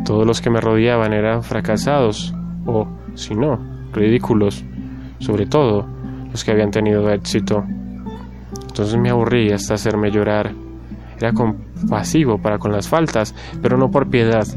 Todos 0.06 0.26
los 0.26 0.42
que 0.42 0.50
me 0.50 0.62
rodeaban 0.62 1.14
eran 1.14 1.44
fracasados 1.44 2.34
o, 2.66 2.88
si 3.16 3.36
no, 3.36 3.60
ridículos, 3.92 4.64
sobre 5.20 5.46
todo 5.46 5.99
los 6.32 6.44
que 6.44 6.52
habían 6.52 6.72
tenido 6.72 7.10
éxito. 7.10 7.64
Entonces 8.68 8.98
me 8.98 9.10
aburrí 9.10 9.52
hasta 9.52 9.74
hacerme 9.74 10.12
llorar. 10.12 10.52
Era 11.18 11.34
compasivo 11.34 12.38
para 12.38 12.58
con 12.58 12.72
las 12.72 12.88
faltas, 12.88 13.36
pero 13.62 13.78
no 13.78 13.92
por 13.92 14.10
piedad. 14.10 14.48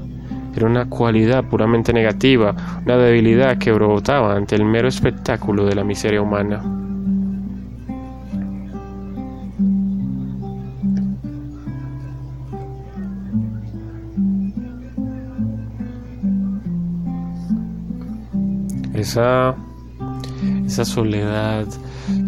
Era 0.55 0.67
una 0.67 0.89
cualidad 0.89 1.45
puramente 1.45 1.93
negativa, 1.93 2.55
una 2.85 2.97
debilidad 2.97 3.59
que 3.59 3.73
brotaba 3.73 4.37
ante 4.37 4.55
el 4.55 4.65
mero 4.65 4.89
espectáculo 4.89 5.65
de 5.65 5.75
la 5.75 5.85
miseria 5.85 6.21
humana. 6.21 6.63
esa, 19.03 19.55
esa 20.67 20.85
soledad 20.85 21.67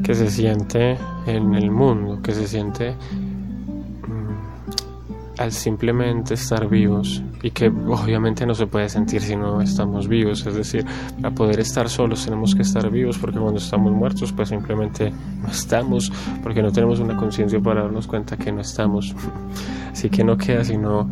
que 0.03 0.14
se 0.14 0.31
siente 0.31 0.97
en 1.26 1.55
el 1.55 1.71
mundo, 1.71 2.21
que 2.23 2.33
se 2.33 2.47
siente 2.47 2.93
mm, 2.93 5.41
al 5.41 5.53
simplemente 5.53 6.35
estar 6.35 6.69
vivos 6.69 7.23
y 7.43 7.50
que 7.50 7.69
obviamente 7.69 8.47
no 8.47 8.55
se 8.55 8.67
puede 8.67 8.88
sentir 8.88 9.21
si 9.21 9.37
no 9.37 9.61
estamos 9.61 10.09
vivos, 10.09 10.47
es 10.47 10.55
decir, 10.55 10.85
para 11.21 11.35
poder 11.35 11.61
estar 11.61 11.88
solos 11.88 12.25
tenemos 12.25 12.55
que 12.55 12.62
estar 12.62 12.88
vivos 12.91 13.19
porque 13.19 13.38
cuando 13.38 13.59
estamos 13.59 13.93
muertos 13.93 14.33
pues 14.33 14.49
simplemente 14.49 15.12
no 15.43 15.49
estamos 15.49 16.11
porque 16.43 16.62
no 16.62 16.73
tenemos 16.73 17.00
una 17.00 17.17
conciencia 17.17 17.61
para 17.61 17.83
darnos 17.83 18.07
cuenta 18.07 18.37
que 18.37 18.53
no 18.53 18.61
estamos, 18.61 19.14
así 19.93 20.09
que 20.09 20.25
no 20.25 20.37
queda 20.37 20.64
sino 20.64 21.11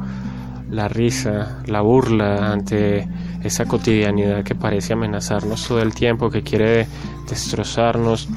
la 0.70 0.88
risa, 0.88 1.62
la 1.66 1.82
burla 1.82 2.50
ante 2.50 3.06
esa 3.42 3.66
cotidianidad 3.66 4.44
que 4.44 4.54
parece 4.54 4.92
amenazarnos 4.92 5.66
todo 5.66 5.80
el 5.80 5.94
tiempo, 5.94 6.30
que 6.30 6.42
quiere 6.42 6.86
destrozarnos, 7.28 8.28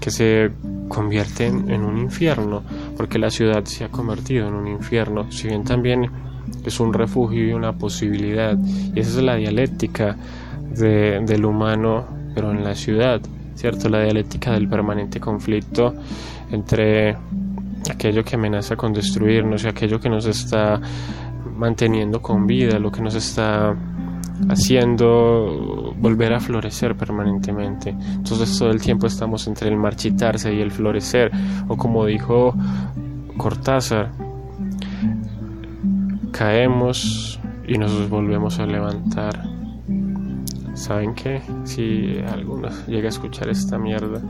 que 0.00 0.10
se 0.10 0.50
convierte 0.88 1.46
en, 1.46 1.82
un 1.82 1.98
infierno, 1.98 2.62
porque 2.96 3.18
la 3.18 3.30
ciudad 3.30 3.64
se 3.64 3.84
ha 3.84 3.88
convertido 3.88 4.48
en 4.48 4.54
un 4.54 4.68
infierno, 4.68 5.30
si 5.30 5.48
bien 5.48 5.64
también 5.64 6.10
es 6.64 6.80
un 6.80 6.92
refugio 6.92 7.48
y 7.48 7.52
una 7.52 7.72
posibilidad, 7.72 8.56
y 8.94 9.00
esa 9.00 9.18
es 9.18 9.22
la 9.24 9.34
dialéctica 9.34 10.16
del 10.70 11.44
humano, 11.44 12.06
pero 12.34 12.50
en 12.50 12.62
la 12.62 12.74
ciudad, 12.74 13.20
¿cierto? 13.54 13.88
La 13.88 14.02
dialéctica 14.02 14.52
del 14.52 14.68
permanente 14.68 15.18
conflicto 15.18 15.94
entre 16.50 17.16
aquello 17.90 18.24
que 18.24 18.36
amenaza 18.36 18.76
con 18.76 18.92
destruirnos 18.92 19.64
y 19.64 19.68
aquello 19.68 19.98
que 19.98 20.08
nos 20.08 20.26
está 20.26 20.80
manteniendo 21.56 22.20
con 22.20 22.46
vida, 22.46 22.78
lo 22.78 22.92
que 22.92 23.00
nos 23.00 23.14
está 23.14 23.74
haciendo 24.48 25.94
volver 25.98 26.32
a 26.32 26.40
florecer 26.40 26.96
permanentemente. 26.96 27.90
Entonces 27.90 28.58
todo 28.58 28.70
el 28.70 28.80
tiempo 28.80 29.06
estamos 29.06 29.46
entre 29.46 29.68
el 29.68 29.76
marchitarse 29.76 30.54
y 30.54 30.60
el 30.60 30.70
florecer, 30.70 31.30
o 31.68 31.76
como 31.76 32.06
dijo 32.06 32.54
Cortázar, 33.36 34.12
caemos 36.32 37.40
y 37.66 37.78
nos 37.78 38.08
volvemos 38.08 38.58
a 38.58 38.66
levantar. 38.66 39.42
¿Saben 40.74 41.14
qué? 41.14 41.40
Si 41.64 42.18
alguno 42.30 42.68
llega 42.86 43.06
a 43.06 43.08
escuchar 43.08 43.48
esta 43.48 43.78
mierda, 43.78 44.20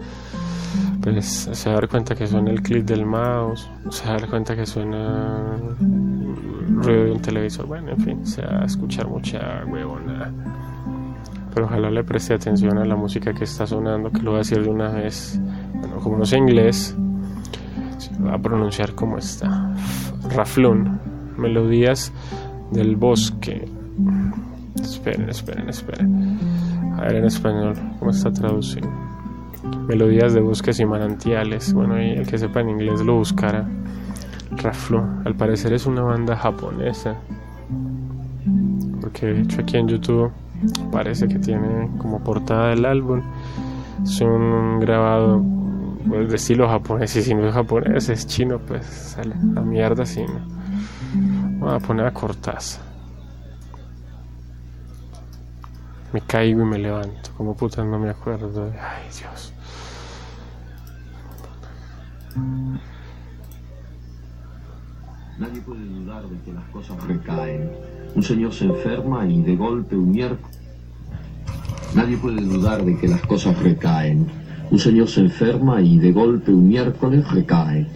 pues 1.03 1.49
se 1.53 1.73
va 1.73 1.81
cuenta 1.87 2.15
que 2.15 2.27
suena 2.27 2.51
el 2.51 2.63
clic 2.63 2.85
del 2.85 3.07
mouse, 3.07 3.71
se 3.91 4.09
va 4.09 4.19
cuenta 4.29 4.57
que 4.57 4.67
suena 4.67 5.57
ruido 6.69 7.05
de 7.05 7.13
un 7.13 7.21
televisor, 7.21 7.67
bueno, 7.67 7.91
en 7.91 7.99
fin, 7.99 8.27
se 8.27 8.43
va 8.43 8.63
a 8.63 8.65
escuchar 8.65 9.09
mucha 9.09 9.65
huevona. 9.67 10.33
Pero 11.55 11.67
ojalá 11.67 11.91
le 11.91 12.05
preste 12.05 12.35
atención 12.35 12.77
a 12.79 12.85
la 12.85 12.97
música 12.97 13.33
que 13.33 13.45
está 13.45 13.67
sonando, 13.67 14.11
que 14.11 14.21
lo 14.21 14.33
voy 14.33 14.37
a 14.37 14.39
decir 14.39 14.63
de 14.63 14.69
una 14.69 14.91
vez. 14.91 15.41
Bueno, 15.73 15.97
como 16.01 16.19
no 16.19 16.25
sé 16.27 16.37
inglés, 16.37 16.95
se 17.97 18.23
va 18.23 18.35
a 18.35 18.39
pronunciar 18.39 18.95
como 18.95 19.17
está. 19.17 19.75
Raflón, 20.35 21.01
melodías 21.39 22.13
del 22.73 22.97
bosque. 22.97 23.67
Esperen, 24.83 25.31
esperen, 25.31 25.69
esperen. 25.69 26.39
A 26.99 27.03
ver 27.03 27.17
en 27.17 27.25
español, 27.25 27.75
¿cómo 27.99 28.11
está 28.11 28.31
traducido? 28.31 28.91
Melodías 29.89 30.35
de 30.35 30.41
bosques 30.41 30.81
y 30.81 30.85
manantiales. 30.85 31.73
Bueno, 31.73 32.03
y 32.03 32.11
el 32.11 32.27
que 32.27 32.39
sepa 32.39 32.61
en 32.61 32.71
inglés 32.71 33.01
lo 33.01 33.17
buscará. 33.17 33.69
Raflo, 34.51 35.05
al 35.25 35.35
parecer 35.35 35.73
es 35.73 35.87
una 35.87 36.03
banda 36.03 36.37
japonesa. 36.37 37.17
Porque 39.01 39.27
de 39.27 39.41
hecho 39.43 39.61
aquí 39.61 39.77
en 39.77 39.89
YouTube 39.89 40.33
parece 40.91 41.29
que 41.29 41.39
tiene 41.39 41.91
como 41.99 42.21
portada 42.21 42.71
del 42.71 42.85
álbum. 42.85 43.23
Es 44.03 44.21
un 44.21 44.81
grabado 44.81 45.43
pues, 46.09 46.31
de 46.31 46.37
estilo 46.37 46.69
japonés. 46.69 47.15
Y 47.17 47.23
si 47.23 47.35
no 47.35 47.47
es 47.47 47.55
japonés, 47.55 48.09
es 48.09 48.27
chino, 48.27 48.59
pues 48.59 48.87
sale 48.87 49.35
la 49.55 49.63
mierda 49.63 50.07
si 50.07 50.23
no. 50.23 50.41
Voy 51.59 51.75
a 51.75 51.79
poner 51.79 52.07
a 52.07 52.13
cortaza. 52.13 52.86
Me 56.13 56.21
caigo 56.21 56.63
y 56.63 56.65
me 56.65 56.79
levanto. 56.79 57.31
Como 57.37 57.57
puta 57.57 57.85
no 57.85 57.99
me 57.99 58.11
acuerdo. 58.11 58.73
Ay, 58.73 59.09
Dios. 59.19 59.53
Nadie 65.39 65.61
puede 65.61 65.85
dudar 65.85 66.27
de 66.29 66.39
que 66.41 66.53
las 66.53 66.65
cosas 66.71 67.03
recaen. 67.07 67.71
Un 68.15 68.23
señor 68.23 68.55
se 68.55 68.65
enferma 68.65 69.27
y 69.27 69.43
de 69.43 69.57
golpe 69.57 69.97
un 69.97 70.11
miércoles. 70.11 70.61
Nadie 71.95 72.17
puede 72.17 72.43
dudar 72.43 72.85
de 72.85 72.97
que 72.97 73.09
las 73.09 73.23
cosas 73.23 73.59
recaen. 73.63 74.27
Un 74.71 74.79
señor 74.79 75.09
se 75.09 75.21
enferma 75.21 75.81
y 75.81 75.99
de 75.99 76.13
golpe 76.13 76.53
un 76.53 76.71
recae. 77.31 77.87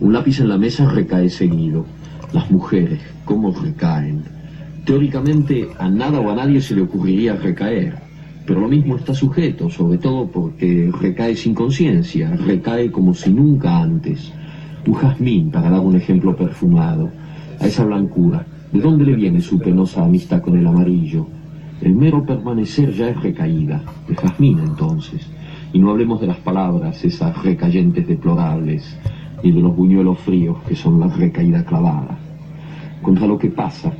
Un 0.00 0.12
lápiz 0.12 0.40
en 0.40 0.48
la 0.48 0.58
mesa 0.58 0.88
recae 0.90 1.28
seguido. 1.28 1.84
Las 2.32 2.50
mujeres, 2.50 3.00
¿cómo 3.24 3.52
recaen? 3.52 4.24
Teóricamente 4.84 5.70
a 5.78 5.88
nada 5.88 6.20
o 6.20 6.30
a 6.30 6.34
nadie 6.34 6.60
se 6.60 6.74
le 6.74 6.82
ocurriría 6.82 7.36
recaer, 7.36 7.94
pero 8.44 8.60
lo 8.60 8.68
mismo 8.68 8.96
está 8.96 9.14
sujeto, 9.14 9.70
sobre 9.70 9.96
todo 9.96 10.26
porque 10.26 10.92
recae 11.00 11.34
sin 11.36 11.54
conciencia, 11.54 12.36
recae 12.36 12.90
como 12.90 13.14
si 13.14 13.32
nunca 13.32 13.80
antes. 13.80 14.30
Un 14.86 14.92
jazmín, 14.92 15.50
para 15.50 15.70
dar 15.70 15.80
un 15.80 15.96
ejemplo 15.96 16.36
perfumado, 16.36 17.10
a 17.58 17.66
esa 17.66 17.82
blancura, 17.84 18.44
¿de 18.72 18.80
dónde 18.80 19.06
le 19.06 19.14
viene 19.14 19.40
su 19.40 19.58
penosa 19.58 20.04
amistad 20.04 20.42
con 20.42 20.58
el 20.58 20.66
amarillo? 20.66 21.26
El 21.80 21.94
mero 21.94 22.22
permanecer 22.22 22.92
ya 22.92 23.08
es 23.08 23.22
recaída, 23.22 23.82
de 24.06 24.14
jazmín 24.14 24.58
entonces. 24.58 25.26
Y 25.72 25.78
no 25.78 25.92
hablemos 25.92 26.20
de 26.20 26.26
las 26.26 26.36
palabras, 26.36 27.02
esas 27.02 27.42
recayentes 27.42 28.06
deplorables, 28.06 28.98
ni 29.42 29.50
de 29.50 29.60
los 29.60 29.74
buñuelos 29.74 30.18
fríos 30.18 30.58
que 30.68 30.76
son 30.76 31.00
la 31.00 31.08
recaída 31.08 31.64
clavada. 31.64 32.18
Contra 33.00 33.26
lo 33.26 33.38
que 33.38 33.48
pasa, 33.48 33.90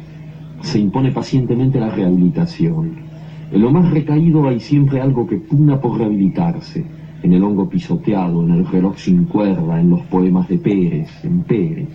se 0.65 0.79
impone 0.79 1.13
pacientemente 1.13 1.79
la 1.79 1.91
rehabilitación. 1.91 2.93
En 3.53 3.61
lo 3.61 3.71
más 3.71 3.91
recaído 3.91 4.49
hay 4.49 4.59
siempre 4.59 5.01
algo 5.01 5.27
que 5.27 5.37
pugna 5.37 5.79
por 5.79 5.99
rehabilitarse, 5.99 6.85
en 7.23 7.33
el 7.33 7.45
hongo 7.45 7.69
pisoteado, 7.69 8.43
en 8.43 8.51
el 8.51 8.67
reloj 8.67 8.97
sin 8.97 9.25
cuerda, 9.25 9.79
en 9.79 9.91
los 9.91 10.01
poemas 10.03 10.49
de 10.49 10.59
Pérez, 10.59 11.11
en 11.23 11.43
Pérez. 11.43 11.89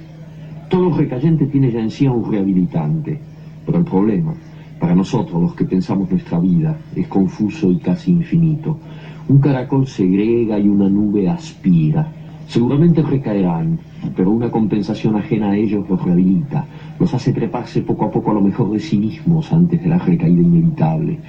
Todo 0.70 0.96
recayente 0.96 1.48
tiene 1.48 1.72
ya 1.72 1.80
en 1.80 1.90
sí 1.90 2.08
un 2.08 2.32
rehabilitante, 2.32 3.20
pero 3.66 3.80
el 3.80 3.86
problema, 3.86 4.36
para 4.80 4.94
nosotros 4.94 5.42
los 5.42 5.56
que 5.56 5.66
pensamos 5.66 6.10
nuestra 6.10 6.40
vida, 6.40 6.78
es 6.96 7.08
confuso 7.08 7.72
y 7.72 7.80
casi 7.80 8.12
infinito. 8.12 8.78
Un 9.28 9.40
caracol 9.40 9.88
segrega 9.88 10.60
y 10.60 10.70
una 10.70 10.88
nube 10.88 11.28
aspira. 11.28 12.08
Seguramente 12.48 13.02
recaerán, 13.02 13.80
pero 14.16 14.30
una 14.30 14.50
compensación 14.50 15.16
ajena 15.16 15.50
a 15.50 15.58
ellos 15.58 15.90
los 15.90 16.04
rehabilita, 16.04 16.66
los 17.00 17.14
hace 17.14 17.32
treparse 17.32 17.82
poco 17.82 18.06
a 18.06 18.12
poco 18.12 18.32
a 18.32 18.34
lo 18.34 18.42
mejor 18.42 18.72
de 18.72 18.80
sí 18.80 18.98
mismos 18.98 19.52
antes 19.54 19.82
de 19.82 19.88
la 19.88 19.98
recaída 19.98 20.42
inevitable. 20.42 21.20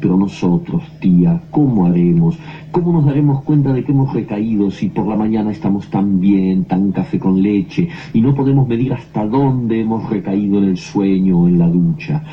Pero 0.00 0.16
nosotros, 0.16 0.82
tía, 1.00 1.40
¿cómo 1.50 1.86
haremos? 1.86 2.38
¿Cómo 2.72 2.92
nos 2.92 3.06
daremos 3.06 3.42
cuenta 3.42 3.72
de 3.72 3.84
que 3.84 3.92
hemos 3.92 4.12
recaído 4.12 4.70
si 4.70 4.88
por 4.88 5.06
la 5.06 5.16
mañana 5.16 5.50
estamos 5.52 5.88
tan 5.88 6.20
bien, 6.20 6.64
tan 6.64 6.90
café 6.90 7.18
con 7.18 7.40
leche, 7.40 7.88
y 8.12 8.20
no 8.20 8.34
podemos 8.34 8.66
medir 8.66 8.92
hasta 8.92 9.24
dónde 9.24 9.80
hemos 9.80 10.10
recaído 10.10 10.58
en 10.58 10.64
el 10.64 10.76
sueño 10.76 11.40
o 11.40 11.48
en 11.48 11.58
la 11.58 11.68
ducha? 11.68 12.24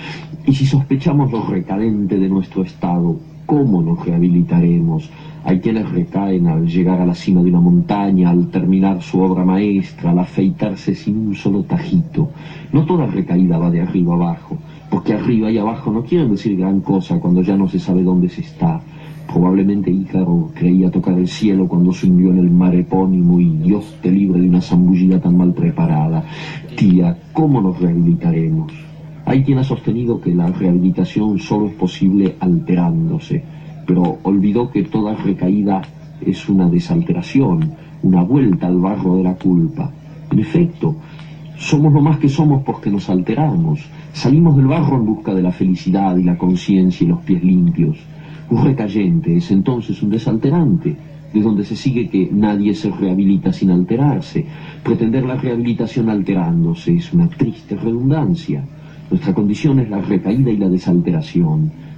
Y 0.46 0.54
si 0.54 0.66
sospechamos 0.66 1.32
lo 1.32 1.46
recadente 1.46 2.18
de 2.18 2.30
nuestro 2.30 2.64
estado, 2.64 3.20
¿cómo 3.46 3.82
nos 3.82 4.04
rehabilitaremos? 4.06 5.10
Hay 5.48 5.62
quienes 5.62 5.90
recaen 5.90 6.46
al 6.48 6.68
llegar 6.68 7.00
a 7.00 7.06
la 7.06 7.16
cima 7.16 7.42
de 7.42 7.48
una 7.48 7.62
montaña, 7.62 8.32
al 8.32 8.50
terminar 8.50 9.02
su 9.02 9.22
obra 9.22 9.46
maestra, 9.46 10.12
al 10.12 10.20
afeitarse 10.20 10.94
sin 10.94 11.18
un 11.26 11.36
solo 11.36 11.64
tajito. 11.64 12.32
No 12.74 12.84
toda 12.86 13.06
recaída 13.06 13.58
va 13.58 13.72
de 13.72 13.80
arriba 13.80 14.16
abajo, 14.16 14.58
porque 14.90 15.14
arriba 15.14 15.50
y 15.50 15.58
abajo 15.58 15.90
no 15.90 16.04
quieren 16.04 16.32
decir 16.32 16.58
gran 16.58 16.82
cosa 16.82 17.18
cuando 17.22 17.42
ya 17.42 17.56
no 17.56 17.70
se 17.70 17.80
sabe 17.80 18.04
dónde 18.04 18.28
se 18.28 18.42
está. 18.42 18.82
Probablemente 19.26 19.90
Ícaro 19.90 20.52
creía 20.54 20.92
tocar 20.92 21.18
el 21.18 21.30
cielo 21.30 21.66
cuando 21.66 21.94
se 21.94 22.08
hundió 22.08 22.32
en 22.32 22.40
el 22.40 22.52
mar 22.52 22.76
epónimo 22.76 23.40
y 23.40 23.48
Dios 23.52 23.96
te 24.02 24.12
libre 24.12 24.42
de 24.42 24.50
una 24.50 24.60
zambullida 24.60 25.22
tan 25.22 25.38
mal 25.38 25.54
preparada. 25.54 26.26
Tía, 26.76 27.18
¿cómo 27.32 27.62
nos 27.62 27.80
rehabilitaremos? 27.80 28.74
Hay 29.24 29.44
quien 29.44 29.60
ha 29.60 29.64
sostenido 29.64 30.20
que 30.20 30.36
la 30.36 30.48
rehabilitación 30.48 31.40
solo 31.40 31.68
es 31.68 31.74
posible 31.76 32.36
alterándose 32.42 33.56
pero 33.88 34.20
olvidó 34.24 34.70
que 34.70 34.84
toda 34.84 35.16
recaída 35.16 35.82
es 36.22 36.48
una 36.50 36.70
desalteración, 36.70 37.72
una 38.04 38.22
vuelta 38.22 38.68
al 38.68 38.78
barro 38.80 39.16
de 39.16 39.24
la 39.24 39.34
culpa. 39.36 39.90
En 40.30 40.40
efecto, 40.40 40.96
somos 41.58 41.94
lo 41.94 42.02
más 42.02 42.20
que 42.20 42.30
somos 42.30 42.62
porque 42.64 42.92
nos 42.92 43.10
alteramos, 43.10 43.80
salimos 44.14 44.56
del 44.58 44.68
barro 44.68 44.98
en 44.98 45.06
busca 45.06 45.34
de 45.34 45.42
la 45.42 45.52
felicidad 45.52 46.16
y 46.18 46.24
la 46.24 46.38
conciencia 46.38 47.06
y 47.06 47.08
los 47.08 47.22
pies 47.22 47.44
limpios. 47.44 47.98
Un 48.50 48.64
recayente 48.64 49.38
es 49.38 49.50
entonces 49.52 50.02
un 50.04 50.10
desalterante, 50.10 50.96
de 51.34 51.42
donde 51.42 51.64
se 51.64 51.76
sigue 51.76 52.10
que 52.10 52.30
nadie 52.32 52.74
se 52.74 52.90
rehabilita 52.92 53.52
sin 53.52 53.72
alterarse. 53.72 54.46
Pretender 54.84 55.26
la 55.26 55.36
rehabilitación 55.36 56.10
alterándose 56.10 56.96
es 56.96 57.12
una 57.14 57.28
triste 57.28 57.76
redundancia. 57.76 58.64
Nuestra 59.10 59.34
condición 59.34 59.80
es 59.80 59.90
la 59.90 60.02
recaída 60.02 60.52
y 60.52 60.58
la 60.58 60.70
desalteración. 60.70 61.72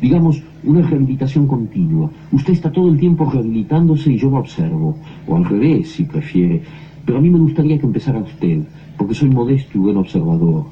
digamos, 0.00 0.42
una 0.64 0.82
rehabilitación 0.82 1.46
continua. 1.46 2.10
Usted 2.32 2.52
está 2.52 2.70
todo 2.70 2.88
el 2.88 2.98
tiempo 2.98 3.28
rehabilitándose 3.30 4.12
y 4.12 4.16
yo 4.16 4.30
lo 4.30 4.38
observo, 4.38 4.96
o 5.26 5.36
al 5.36 5.44
revés, 5.44 5.90
si 5.90 6.04
prefiere. 6.04 6.62
Pero 7.04 7.18
a 7.18 7.20
mí 7.20 7.30
me 7.30 7.38
gustaría 7.38 7.78
que 7.78 7.86
empezara 7.86 8.20
usted, 8.20 8.62
porque 8.96 9.14
soy 9.14 9.30
modesto 9.30 9.78
y 9.78 9.80
buen 9.80 9.96
observador. 9.96 10.64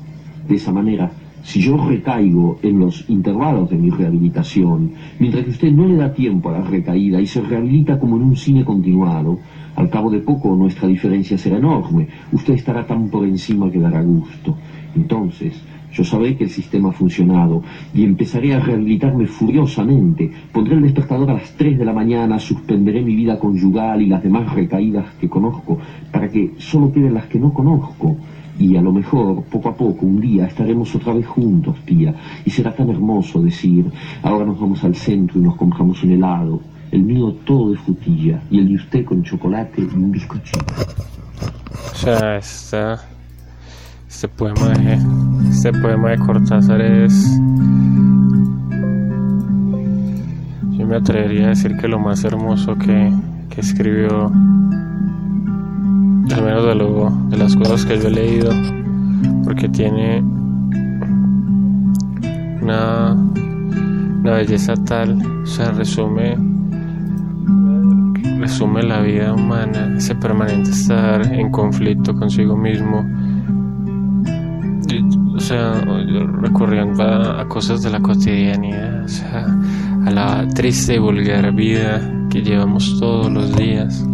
De 0.49 0.55
esa 0.55 0.73
manera, 0.73 1.11
si 1.43 1.61
yo 1.61 1.77
recaigo 1.77 2.59
en 2.63 2.79
los 2.79 3.09
intervalos 3.09 3.71
de 3.71 3.77
mi 3.77 3.91
rehabilitación, 3.91 4.93
mientras 5.19 5.45
que 5.45 5.51
usted 5.51 5.73
no 5.73 5.87
le 5.87 5.97
da 5.97 6.13
tiempo 6.13 6.49
a 6.49 6.53
la 6.53 6.63
recaída 6.63 7.21
y 7.21 7.27
se 7.27 7.41
rehabilita 7.41 7.99
como 7.99 8.17
en 8.17 8.23
un 8.23 8.37
cine 8.37 8.65
continuado, 8.65 9.39
al 9.77 9.91
cabo 9.91 10.11
de 10.11 10.21
poco 10.21 10.55
nuestra 10.57 10.89
diferencia 10.89 11.39
será 11.39 11.59
enorme. 11.59 12.09
Usted 12.33 12.55
estará 12.55 12.87
tan 12.87 13.09
por 13.09 13.25
encima 13.25 13.71
que 13.71 13.79
dará 13.79 14.03
gusto. 14.03 14.57
Entonces, 14.95 15.63
yo 15.93 16.05
sabré 16.05 16.37
que 16.37 16.45
el 16.45 16.51
sistema 16.51 16.91
ha 16.91 16.93
funcionado 16.93 17.63
y 17.95 18.05
empezaré 18.05 18.55
a 18.55 18.61
rehabilitarme 18.61 19.27
furiosamente. 19.27 20.31
Pondré 20.53 20.75
el 20.75 20.83
despertador 20.83 21.31
a 21.31 21.35
las 21.35 21.53
3 21.53 21.79
de 21.79 21.85
la 21.85 21.93
mañana, 21.93 22.39
suspenderé 22.39 23.03
mi 23.03 23.15
vida 23.15 23.39
conyugal 23.39 24.03
y 24.03 24.07
las 24.07 24.23
demás 24.23 24.53
recaídas 24.53 25.07
que 25.21 25.29
conozco, 25.29 25.79
para 26.13 26.29
que 26.29 26.53
solo 26.59 26.93
queden 26.93 27.15
las 27.15 27.27
que 27.27 27.39
no 27.39 27.53
conozco. 27.53 28.17
Y 28.59 28.77
a 28.77 28.83
lo 28.83 28.93
mejor, 28.93 29.45
poco 29.45 29.69
a 29.69 29.77
poco, 29.77 30.05
un 30.05 30.21
día 30.21 30.47
estaremos 30.47 30.95
otra 30.95 31.15
vez 31.15 31.27
juntos, 31.27 31.77
tía, 31.85 32.15
y 32.45 32.51
será 32.51 32.75
tan 32.75 32.91
hermoso 32.91 33.41
decir, 33.41 33.87
ahora 34.23 34.45
nos 34.45 34.59
vamos 34.59 34.83
al 34.83 34.97
centro 34.97 35.39
y 35.39 35.43
nos 35.43 35.55
compramos 35.55 36.03
un 36.03 36.11
helado, 36.11 36.61
el 36.91 37.03
mío 37.03 37.33
todo 37.45 37.73
de 37.73 37.79
frutilla, 37.79 38.43
y 38.51 38.59
el 38.59 38.69
de 38.69 38.75
usted 38.77 39.05
con 39.05 39.23
chocolate 39.23 39.83
y 39.83 39.95
un 39.95 40.11
bizcochito. 40.11 40.65
Ya 42.05 42.37
está. 42.37 43.01
Este 44.09 44.29
poema 44.29 44.71
de, 44.71 44.99
este 45.51 45.73
poema 45.73 46.11
de 46.11 46.19
Cortázar 46.19 46.81
es... 46.81 47.39
Yo 50.71 50.87
me 50.87 50.97
atrevería 50.97 51.47
a 51.47 51.49
decir 51.51 51.77
que 51.77 51.89
lo 51.89 51.99
más 51.99 52.25
hermoso 52.25 52.77
que, 52.77 53.13
que 53.51 53.61
escribió, 53.61 54.27
al 54.27 54.33
menos 56.45 56.67
de, 56.67 56.75
lo, 56.75 57.11
de 57.29 57.37
las 57.37 57.55
cosas 57.57 57.85
que 57.85 57.99
yo 57.99 58.09
he 58.09 58.11
leído, 58.11 58.51
porque 59.45 59.69
tiene 59.69 60.23
una, 62.63 63.13
una 63.13 64.33
belleza 64.33 64.75
tal, 64.85 65.21
o 65.43 65.47
sea, 65.47 65.73
resume 65.73 66.58
resume 68.39 68.83
la 68.83 69.01
vida 69.01 69.33
humana, 69.33 69.95
ese 69.97 70.15
permanente 70.15 70.71
estar 70.71 71.33
en 71.33 71.51
conflicto 71.51 72.15
consigo 72.15 72.57
mismo, 72.57 73.05
o 75.35 75.41
sea, 75.41 75.81
recurriendo 76.41 77.03
a, 77.03 77.47
cosas 77.49 77.83
de 77.83 77.91
la 77.91 78.01
cotidianidad, 78.01 79.05
o 79.05 79.09
sea, 79.09 79.47
a 80.05 80.11
la 80.11 80.49
triste 80.49 80.95
y 80.95 80.99
vulgar 80.99 81.53
vida 81.53 82.01
que 82.31 82.43
llevamos 82.43 82.99
todos 82.99 83.31
los 83.31 83.55
días. 83.57 84.08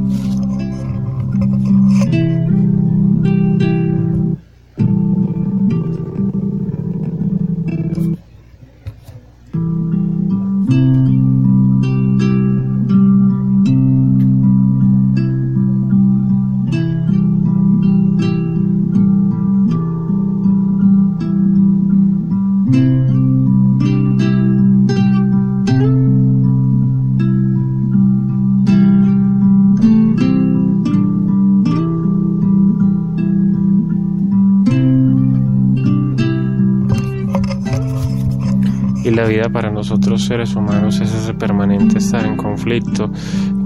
La 39.10 39.26
vida 39.26 39.48
para 39.48 39.70
nosotros 39.70 40.24
seres 40.24 40.54
humanos 40.54 41.00
es 41.00 41.14
ese 41.14 41.34
permanente 41.34 41.98
estar 41.98 42.24
en 42.24 42.36
conflicto, 42.36 43.10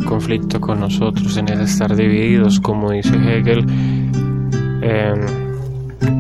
conflicto 0.07 0.61
con 0.61 0.81
nosotros, 0.81 1.37
en 1.37 1.49
ese 1.49 1.63
estar 1.63 1.95
divididos, 1.95 2.61
como 2.61 2.91
dice 2.91 3.15
Hegel, 3.17 3.65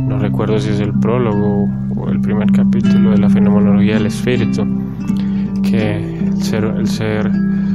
no 0.08 0.18
recuerdo 0.18 0.58
si 0.58 0.70
es 0.70 0.80
el 0.80 0.92
prólogo 0.98 1.68
o 1.96 2.08
el 2.08 2.20
primer 2.20 2.50
capítulo 2.52 3.10
de 3.10 3.18
la 3.18 3.28
fenomenología 3.28 3.94
del 3.94 4.06
espíritu, 4.06 4.64
que 5.62 6.18
el 6.26 6.42
ser, 6.42 6.64
el 6.64 6.86
ser 6.86 7.30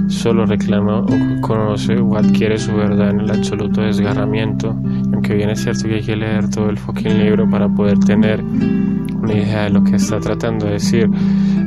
solo 0.07 0.45
reclama 0.45 0.99
o 0.99 1.41
conoce 1.41 1.97
o 1.97 2.17
adquiere 2.17 2.57
su 2.57 2.73
verdad 2.73 3.11
en 3.11 3.21
el 3.21 3.31
absoluto 3.31 3.81
desgarramiento, 3.81 4.75
aunque 5.13 5.35
bien 5.35 5.49
es 5.49 5.61
cierto 5.61 5.87
que 5.87 5.95
hay 5.95 6.03
que 6.03 6.15
leer 6.15 6.49
todo 6.49 6.69
el 6.69 6.77
fucking 6.77 7.17
libro 7.19 7.49
para 7.49 7.69
poder 7.69 7.99
tener 7.99 8.41
una 8.41 9.33
idea 9.33 9.63
de 9.63 9.69
lo 9.69 9.83
que 9.83 9.95
está 9.95 10.19
tratando 10.19 10.65
de 10.65 10.73
decir, 10.73 11.09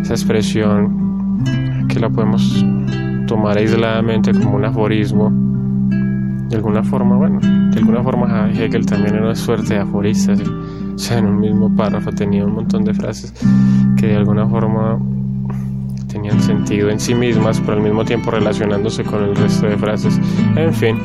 esa 0.02 0.14
expresión 0.14 1.44
que 1.88 2.00
la 2.00 2.10
podemos 2.10 2.64
tomar 3.26 3.56
aisladamente 3.56 4.32
como 4.32 4.56
un 4.56 4.64
aforismo, 4.64 5.30
de 6.48 6.56
alguna 6.56 6.82
forma, 6.82 7.16
bueno, 7.16 7.40
de 7.40 7.78
alguna 7.78 8.02
forma 8.02 8.50
Hegel 8.50 8.84
también 8.86 9.14
era 9.14 9.24
una 9.24 9.34
suerte 9.34 9.74
de 9.74 9.80
aforistas, 9.80 10.40
o 10.40 10.98
sea, 10.98 11.18
en 11.18 11.26
un 11.26 11.40
mismo 11.40 11.74
párrafo 11.74 12.10
tenía 12.12 12.44
un 12.44 12.54
montón 12.54 12.84
de 12.84 12.94
frases 12.94 13.32
que 13.96 14.08
de 14.08 14.16
alguna 14.16 14.46
forma 14.46 14.98
tenían 16.08 16.40
sentido 16.40 16.88
en 16.88 16.98
sí 16.98 17.14
mismas, 17.14 17.60
pero 17.60 17.74
al 17.74 17.82
mismo 17.82 18.04
tiempo 18.04 18.30
relacionándose 18.30 19.04
con 19.04 19.22
el 19.22 19.36
resto 19.36 19.66
de 19.66 19.76
frases. 19.76 20.18
En 20.56 20.72
fin, 20.72 20.96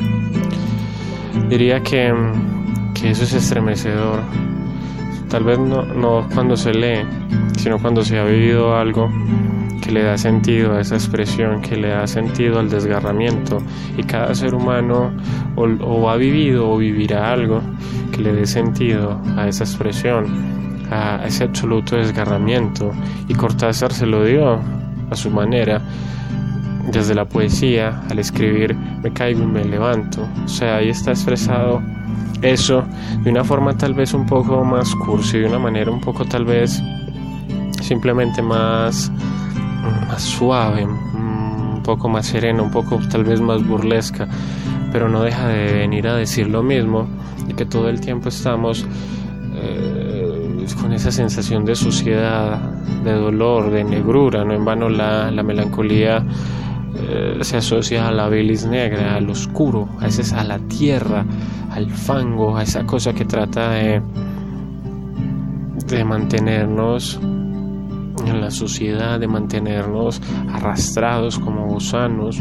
diría 1.48 1.82
que, 1.82 2.12
que 2.94 3.10
eso 3.10 3.24
es 3.24 3.32
estremecedor. 3.34 4.20
Tal 5.28 5.44
vez 5.44 5.58
no, 5.58 5.82
no 5.82 6.28
cuando 6.34 6.56
se 6.56 6.72
lee, 6.72 7.06
sino 7.56 7.78
cuando 7.78 8.02
se 8.02 8.18
ha 8.18 8.24
vivido 8.24 8.76
algo 8.76 9.08
que 9.82 9.90
le 9.90 10.02
da 10.04 10.16
sentido 10.16 10.74
a 10.74 10.80
esa 10.80 10.94
expresión, 10.94 11.60
que 11.60 11.76
le 11.76 11.88
da 11.88 12.06
sentido 12.06 12.60
al 12.60 12.70
desgarramiento. 12.70 13.58
Y 13.96 14.02
cada 14.04 14.34
ser 14.34 14.54
humano 14.54 15.12
o, 15.56 15.64
o 15.64 16.10
ha 16.10 16.16
vivido 16.16 16.70
o 16.70 16.76
vivirá 16.76 17.32
algo 17.32 17.60
que 18.12 18.20
le 18.22 18.32
dé 18.32 18.46
sentido 18.46 19.20
a 19.36 19.48
esa 19.48 19.64
expresión, 19.64 20.26
a 20.90 21.24
ese 21.26 21.44
absoluto 21.44 21.96
desgarramiento. 21.96 22.92
Y 23.26 23.34
Cortázar 23.34 23.92
se 23.92 24.06
lo 24.06 24.24
dio 24.24 24.60
a 25.10 25.16
su 25.16 25.30
manera, 25.30 25.82
desde 26.90 27.14
la 27.14 27.24
poesía, 27.24 28.02
al 28.10 28.18
escribir 28.18 28.74
me 28.74 29.12
caigo 29.12 29.42
y 29.42 29.46
me 29.46 29.64
levanto. 29.64 30.26
O 30.44 30.48
sea, 30.48 30.76
ahí 30.76 30.88
está 30.88 31.12
expresado 31.12 31.80
eso 32.42 32.84
de 33.22 33.30
una 33.30 33.44
forma 33.44 33.76
tal 33.76 33.94
vez 33.94 34.14
un 34.14 34.26
poco 34.26 34.64
más 34.64 34.94
cursi, 34.96 35.38
de 35.38 35.46
una 35.46 35.58
manera 35.58 35.90
un 35.90 36.00
poco 36.00 36.24
tal 36.24 36.44
vez 36.44 36.82
simplemente 37.80 38.42
más, 38.42 39.10
suave, 40.18 40.84
un 40.84 41.82
poco 41.84 42.08
más 42.08 42.26
serena, 42.26 42.62
un 42.62 42.70
poco 42.70 42.98
tal 43.10 43.24
vez 43.24 43.40
más 43.40 43.66
burlesca, 43.66 44.28
pero 44.92 45.08
no 45.08 45.22
deja 45.22 45.48
de 45.48 45.72
venir 45.72 46.06
a 46.08 46.14
decir 46.14 46.48
lo 46.48 46.62
mismo 46.62 47.06
y 47.48 47.54
que 47.54 47.64
todo 47.64 47.88
el 47.88 48.00
tiempo 48.00 48.28
estamos 48.28 48.86
eh, 49.54 50.66
con 50.80 50.92
esa 50.92 51.10
sensación 51.10 51.64
de 51.64 51.74
suciedad, 51.74 52.58
de 53.04 53.12
dolor, 53.12 53.70
de 53.70 53.84
negrura, 53.84 54.44
no 54.44 54.52
en 54.52 54.64
vano 54.64 54.88
la 54.88 55.30
melancolía 55.42 56.24
eh, 57.08 57.38
se 57.42 57.56
asocia 57.56 58.08
a 58.08 58.12
la 58.12 58.28
bilis 58.28 58.66
negra, 58.66 59.16
al 59.16 59.28
oscuro, 59.28 59.88
a 60.00 60.04
veces 60.04 60.32
a 60.32 60.44
la 60.44 60.58
tierra, 60.58 61.24
al 61.70 61.90
fango, 61.90 62.56
a 62.56 62.62
esa 62.62 62.84
cosa 62.84 63.12
que 63.12 63.24
trata 63.24 63.70
de, 63.70 64.02
de 65.86 66.04
mantenernos 66.04 67.18
en 67.22 68.40
la 68.40 68.50
suciedad, 68.50 69.18
de 69.18 69.26
mantenernos 69.26 70.20
arrastrados 70.52 71.38
como 71.38 71.66
gusanos. 71.66 72.40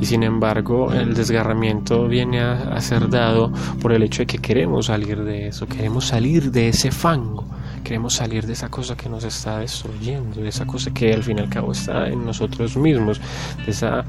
Y 0.00 0.04
sin 0.04 0.22
embargo, 0.22 0.92
el 0.92 1.14
desgarramiento 1.14 2.06
viene 2.06 2.40
a 2.40 2.78
ser 2.80 3.08
dado 3.08 3.50
por 3.80 3.92
el 3.92 4.02
hecho 4.02 4.22
de 4.22 4.26
que 4.26 4.38
queremos 4.38 4.86
salir 4.86 5.22
de 5.24 5.48
eso, 5.48 5.66
queremos 5.66 6.06
salir 6.06 6.50
de 6.50 6.68
ese 6.68 6.90
fango 6.90 7.44
Queremos 7.86 8.14
salir 8.14 8.44
de 8.44 8.54
esa 8.54 8.68
cosa 8.68 8.96
que 8.96 9.08
nos 9.08 9.22
está 9.22 9.60
destruyendo, 9.60 10.40
de 10.40 10.48
esa 10.48 10.66
cosa 10.66 10.92
que 10.92 11.14
al 11.14 11.22
fin 11.22 11.38
y 11.38 11.42
al 11.42 11.48
cabo 11.48 11.70
está 11.70 12.08
en 12.08 12.26
nosotros 12.26 12.76
mismos, 12.76 13.20
de 13.64 13.70
esa 13.70 14.04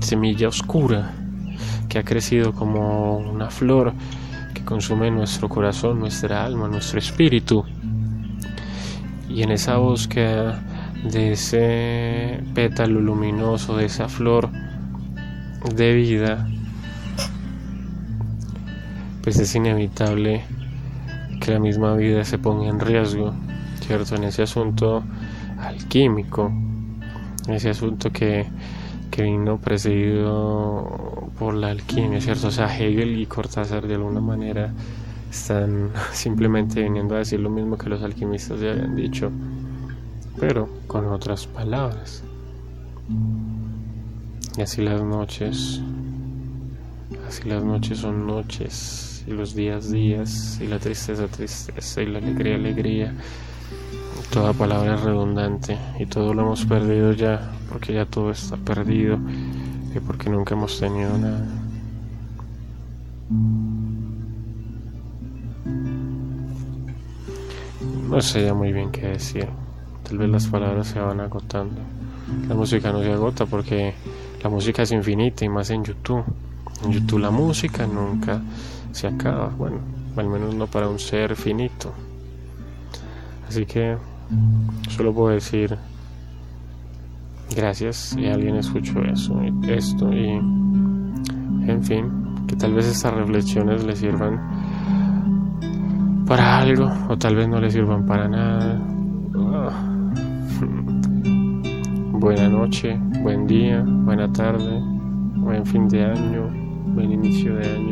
semilla 0.00 0.48
oscura 0.48 1.12
que 1.90 1.98
ha 1.98 2.04
crecido 2.04 2.54
como 2.54 3.18
una 3.18 3.50
flor 3.50 3.92
que 4.54 4.64
consume 4.64 5.10
nuestro 5.10 5.50
corazón, 5.50 6.00
nuestra 6.00 6.42
alma, 6.42 6.68
nuestro 6.68 6.98
espíritu. 7.00 7.66
Y 9.28 9.42
en 9.42 9.50
esa 9.50 9.76
búsqueda 9.76 10.62
de 11.04 11.32
ese 11.32 12.42
pétalo 12.54 12.98
luminoso, 12.98 13.76
de 13.76 13.84
esa 13.84 14.08
flor 14.08 14.48
de 15.74 15.92
vida, 15.92 16.48
pues 19.22 19.38
es 19.38 19.54
inevitable 19.54 20.46
que 21.42 21.50
la 21.50 21.58
misma 21.58 21.96
vida 21.96 22.24
se 22.24 22.38
ponga 22.38 22.68
en 22.68 22.78
riesgo, 22.78 23.34
¿cierto? 23.80 24.14
En 24.14 24.24
ese 24.24 24.42
asunto 24.42 25.02
alquímico, 25.58 26.52
ese 27.48 27.70
asunto 27.70 28.10
que, 28.12 28.46
que 29.10 29.24
vino 29.24 29.58
precedido 29.58 31.30
por 31.38 31.54
la 31.54 31.70
alquimia, 31.70 32.20
¿cierto? 32.20 32.46
O 32.46 32.50
sea, 32.52 32.66
Hegel 32.66 33.18
y 33.18 33.26
Cortázar 33.26 33.88
de 33.88 33.94
alguna 33.96 34.20
manera 34.20 34.72
están 35.30 35.90
simplemente 36.12 36.80
viniendo 36.80 37.16
a 37.16 37.18
decir 37.18 37.40
lo 37.40 37.50
mismo 37.50 37.76
que 37.76 37.88
los 37.88 38.02
alquimistas 38.02 38.60
ya 38.60 38.70
habían 38.70 38.94
dicho, 38.94 39.32
pero 40.38 40.68
con 40.86 41.06
otras 41.06 41.48
palabras. 41.48 42.22
Y 44.56 44.62
así 44.62 44.80
las 44.80 45.02
noches, 45.02 45.80
así 47.26 47.48
las 47.48 47.64
noches 47.64 47.98
son 47.98 48.28
noches 48.28 49.11
y 49.26 49.30
los 49.30 49.54
días 49.54 49.90
días 49.90 50.58
y 50.60 50.66
la 50.66 50.78
tristeza 50.78 51.26
tristeza 51.28 52.02
y 52.02 52.06
la 52.06 52.18
alegría 52.18 52.56
alegría. 52.56 53.14
Toda 54.32 54.52
palabra 54.52 54.94
es 54.94 55.00
redundante 55.02 55.78
y 55.98 56.06
todo 56.06 56.32
lo 56.32 56.42
hemos 56.42 56.64
perdido 56.64 57.12
ya 57.12 57.52
porque 57.68 57.92
ya 57.92 58.06
todo 58.06 58.30
está 58.30 58.56
perdido 58.56 59.18
y 59.94 60.00
porque 60.00 60.30
nunca 60.30 60.54
hemos 60.54 60.78
tenido 60.80 61.16
nada. 61.18 61.46
No 68.08 68.20
sé 68.20 68.44
ya 68.44 68.54
muy 68.54 68.72
bien 68.72 68.90
qué 68.90 69.08
decir. 69.08 69.48
Tal 70.06 70.18
vez 70.18 70.28
las 70.28 70.46
palabras 70.46 70.88
se 70.88 70.98
van 70.98 71.20
agotando. 71.20 71.80
La 72.48 72.54
música 72.54 72.92
no 72.92 73.02
se 73.02 73.12
agota 73.12 73.46
porque 73.46 73.94
la 74.42 74.50
música 74.50 74.82
es 74.82 74.92
infinita 74.92 75.44
y 75.44 75.48
más 75.48 75.70
en 75.70 75.84
YouTube. 75.84 76.24
En 76.84 76.92
YouTube 76.92 77.20
la 77.20 77.30
música 77.30 77.86
nunca 77.86 78.40
se 78.92 79.06
acaba, 79.06 79.48
bueno, 79.48 79.78
al 80.16 80.28
menos 80.28 80.54
no 80.54 80.66
para 80.66 80.88
un 80.88 80.98
ser 80.98 81.34
finito. 81.34 81.92
Así 83.48 83.66
que 83.66 83.96
solo 84.88 85.12
puedo 85.12 85.30
decir 85.30 85.76
gracias 87.54 87.96
si 87.96 88.26
alguien 88.26 88.56
escuchó 88.56 89.02
eso, 89.02 89.40
esto 89.68 90.12
y 90.12 90.28
en 90.28 91.82
fin, 91.82 92.10
que 92.46 92.56
tal 92.56 92.74
vez 92.74 92.86
estas 92.86 93.14
reflexiones 93.14 93.84
le 93.84 93.94
sirvan 93.94 94.40
para 96.26 96.58
algo 96.58 96.90
o 97.08 97.16
tal 97.18 97.36
vez 97.36 97.48
no 97.48 97.60
le 97.60 97.70
sirvan 97.70 98.06
para 98.06 98.28
nada. 98.28 98.80
Ah. 99.36 99.88
Buena 102.12 102.48
noche, 102.48 102.96
buen 103.22 103.46
día, 103.46 103.82
buena 103.84 104.32
tarde, 104.32 104.80
buen 105.34 105.66
fin 105.66 105.88
de 105.88 106.04
año, 106.04 106.48
buen 106.94 107.10
inicio 107.10 107.56
de 107.56 107.68
año 107.68 107.91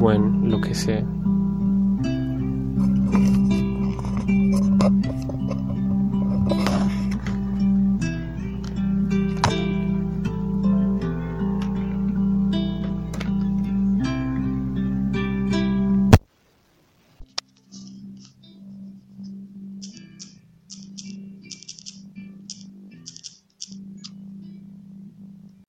buen 0.00 0.50
lo 0.50 0.60
que 0.60 0.74
sea. 0.74 1.04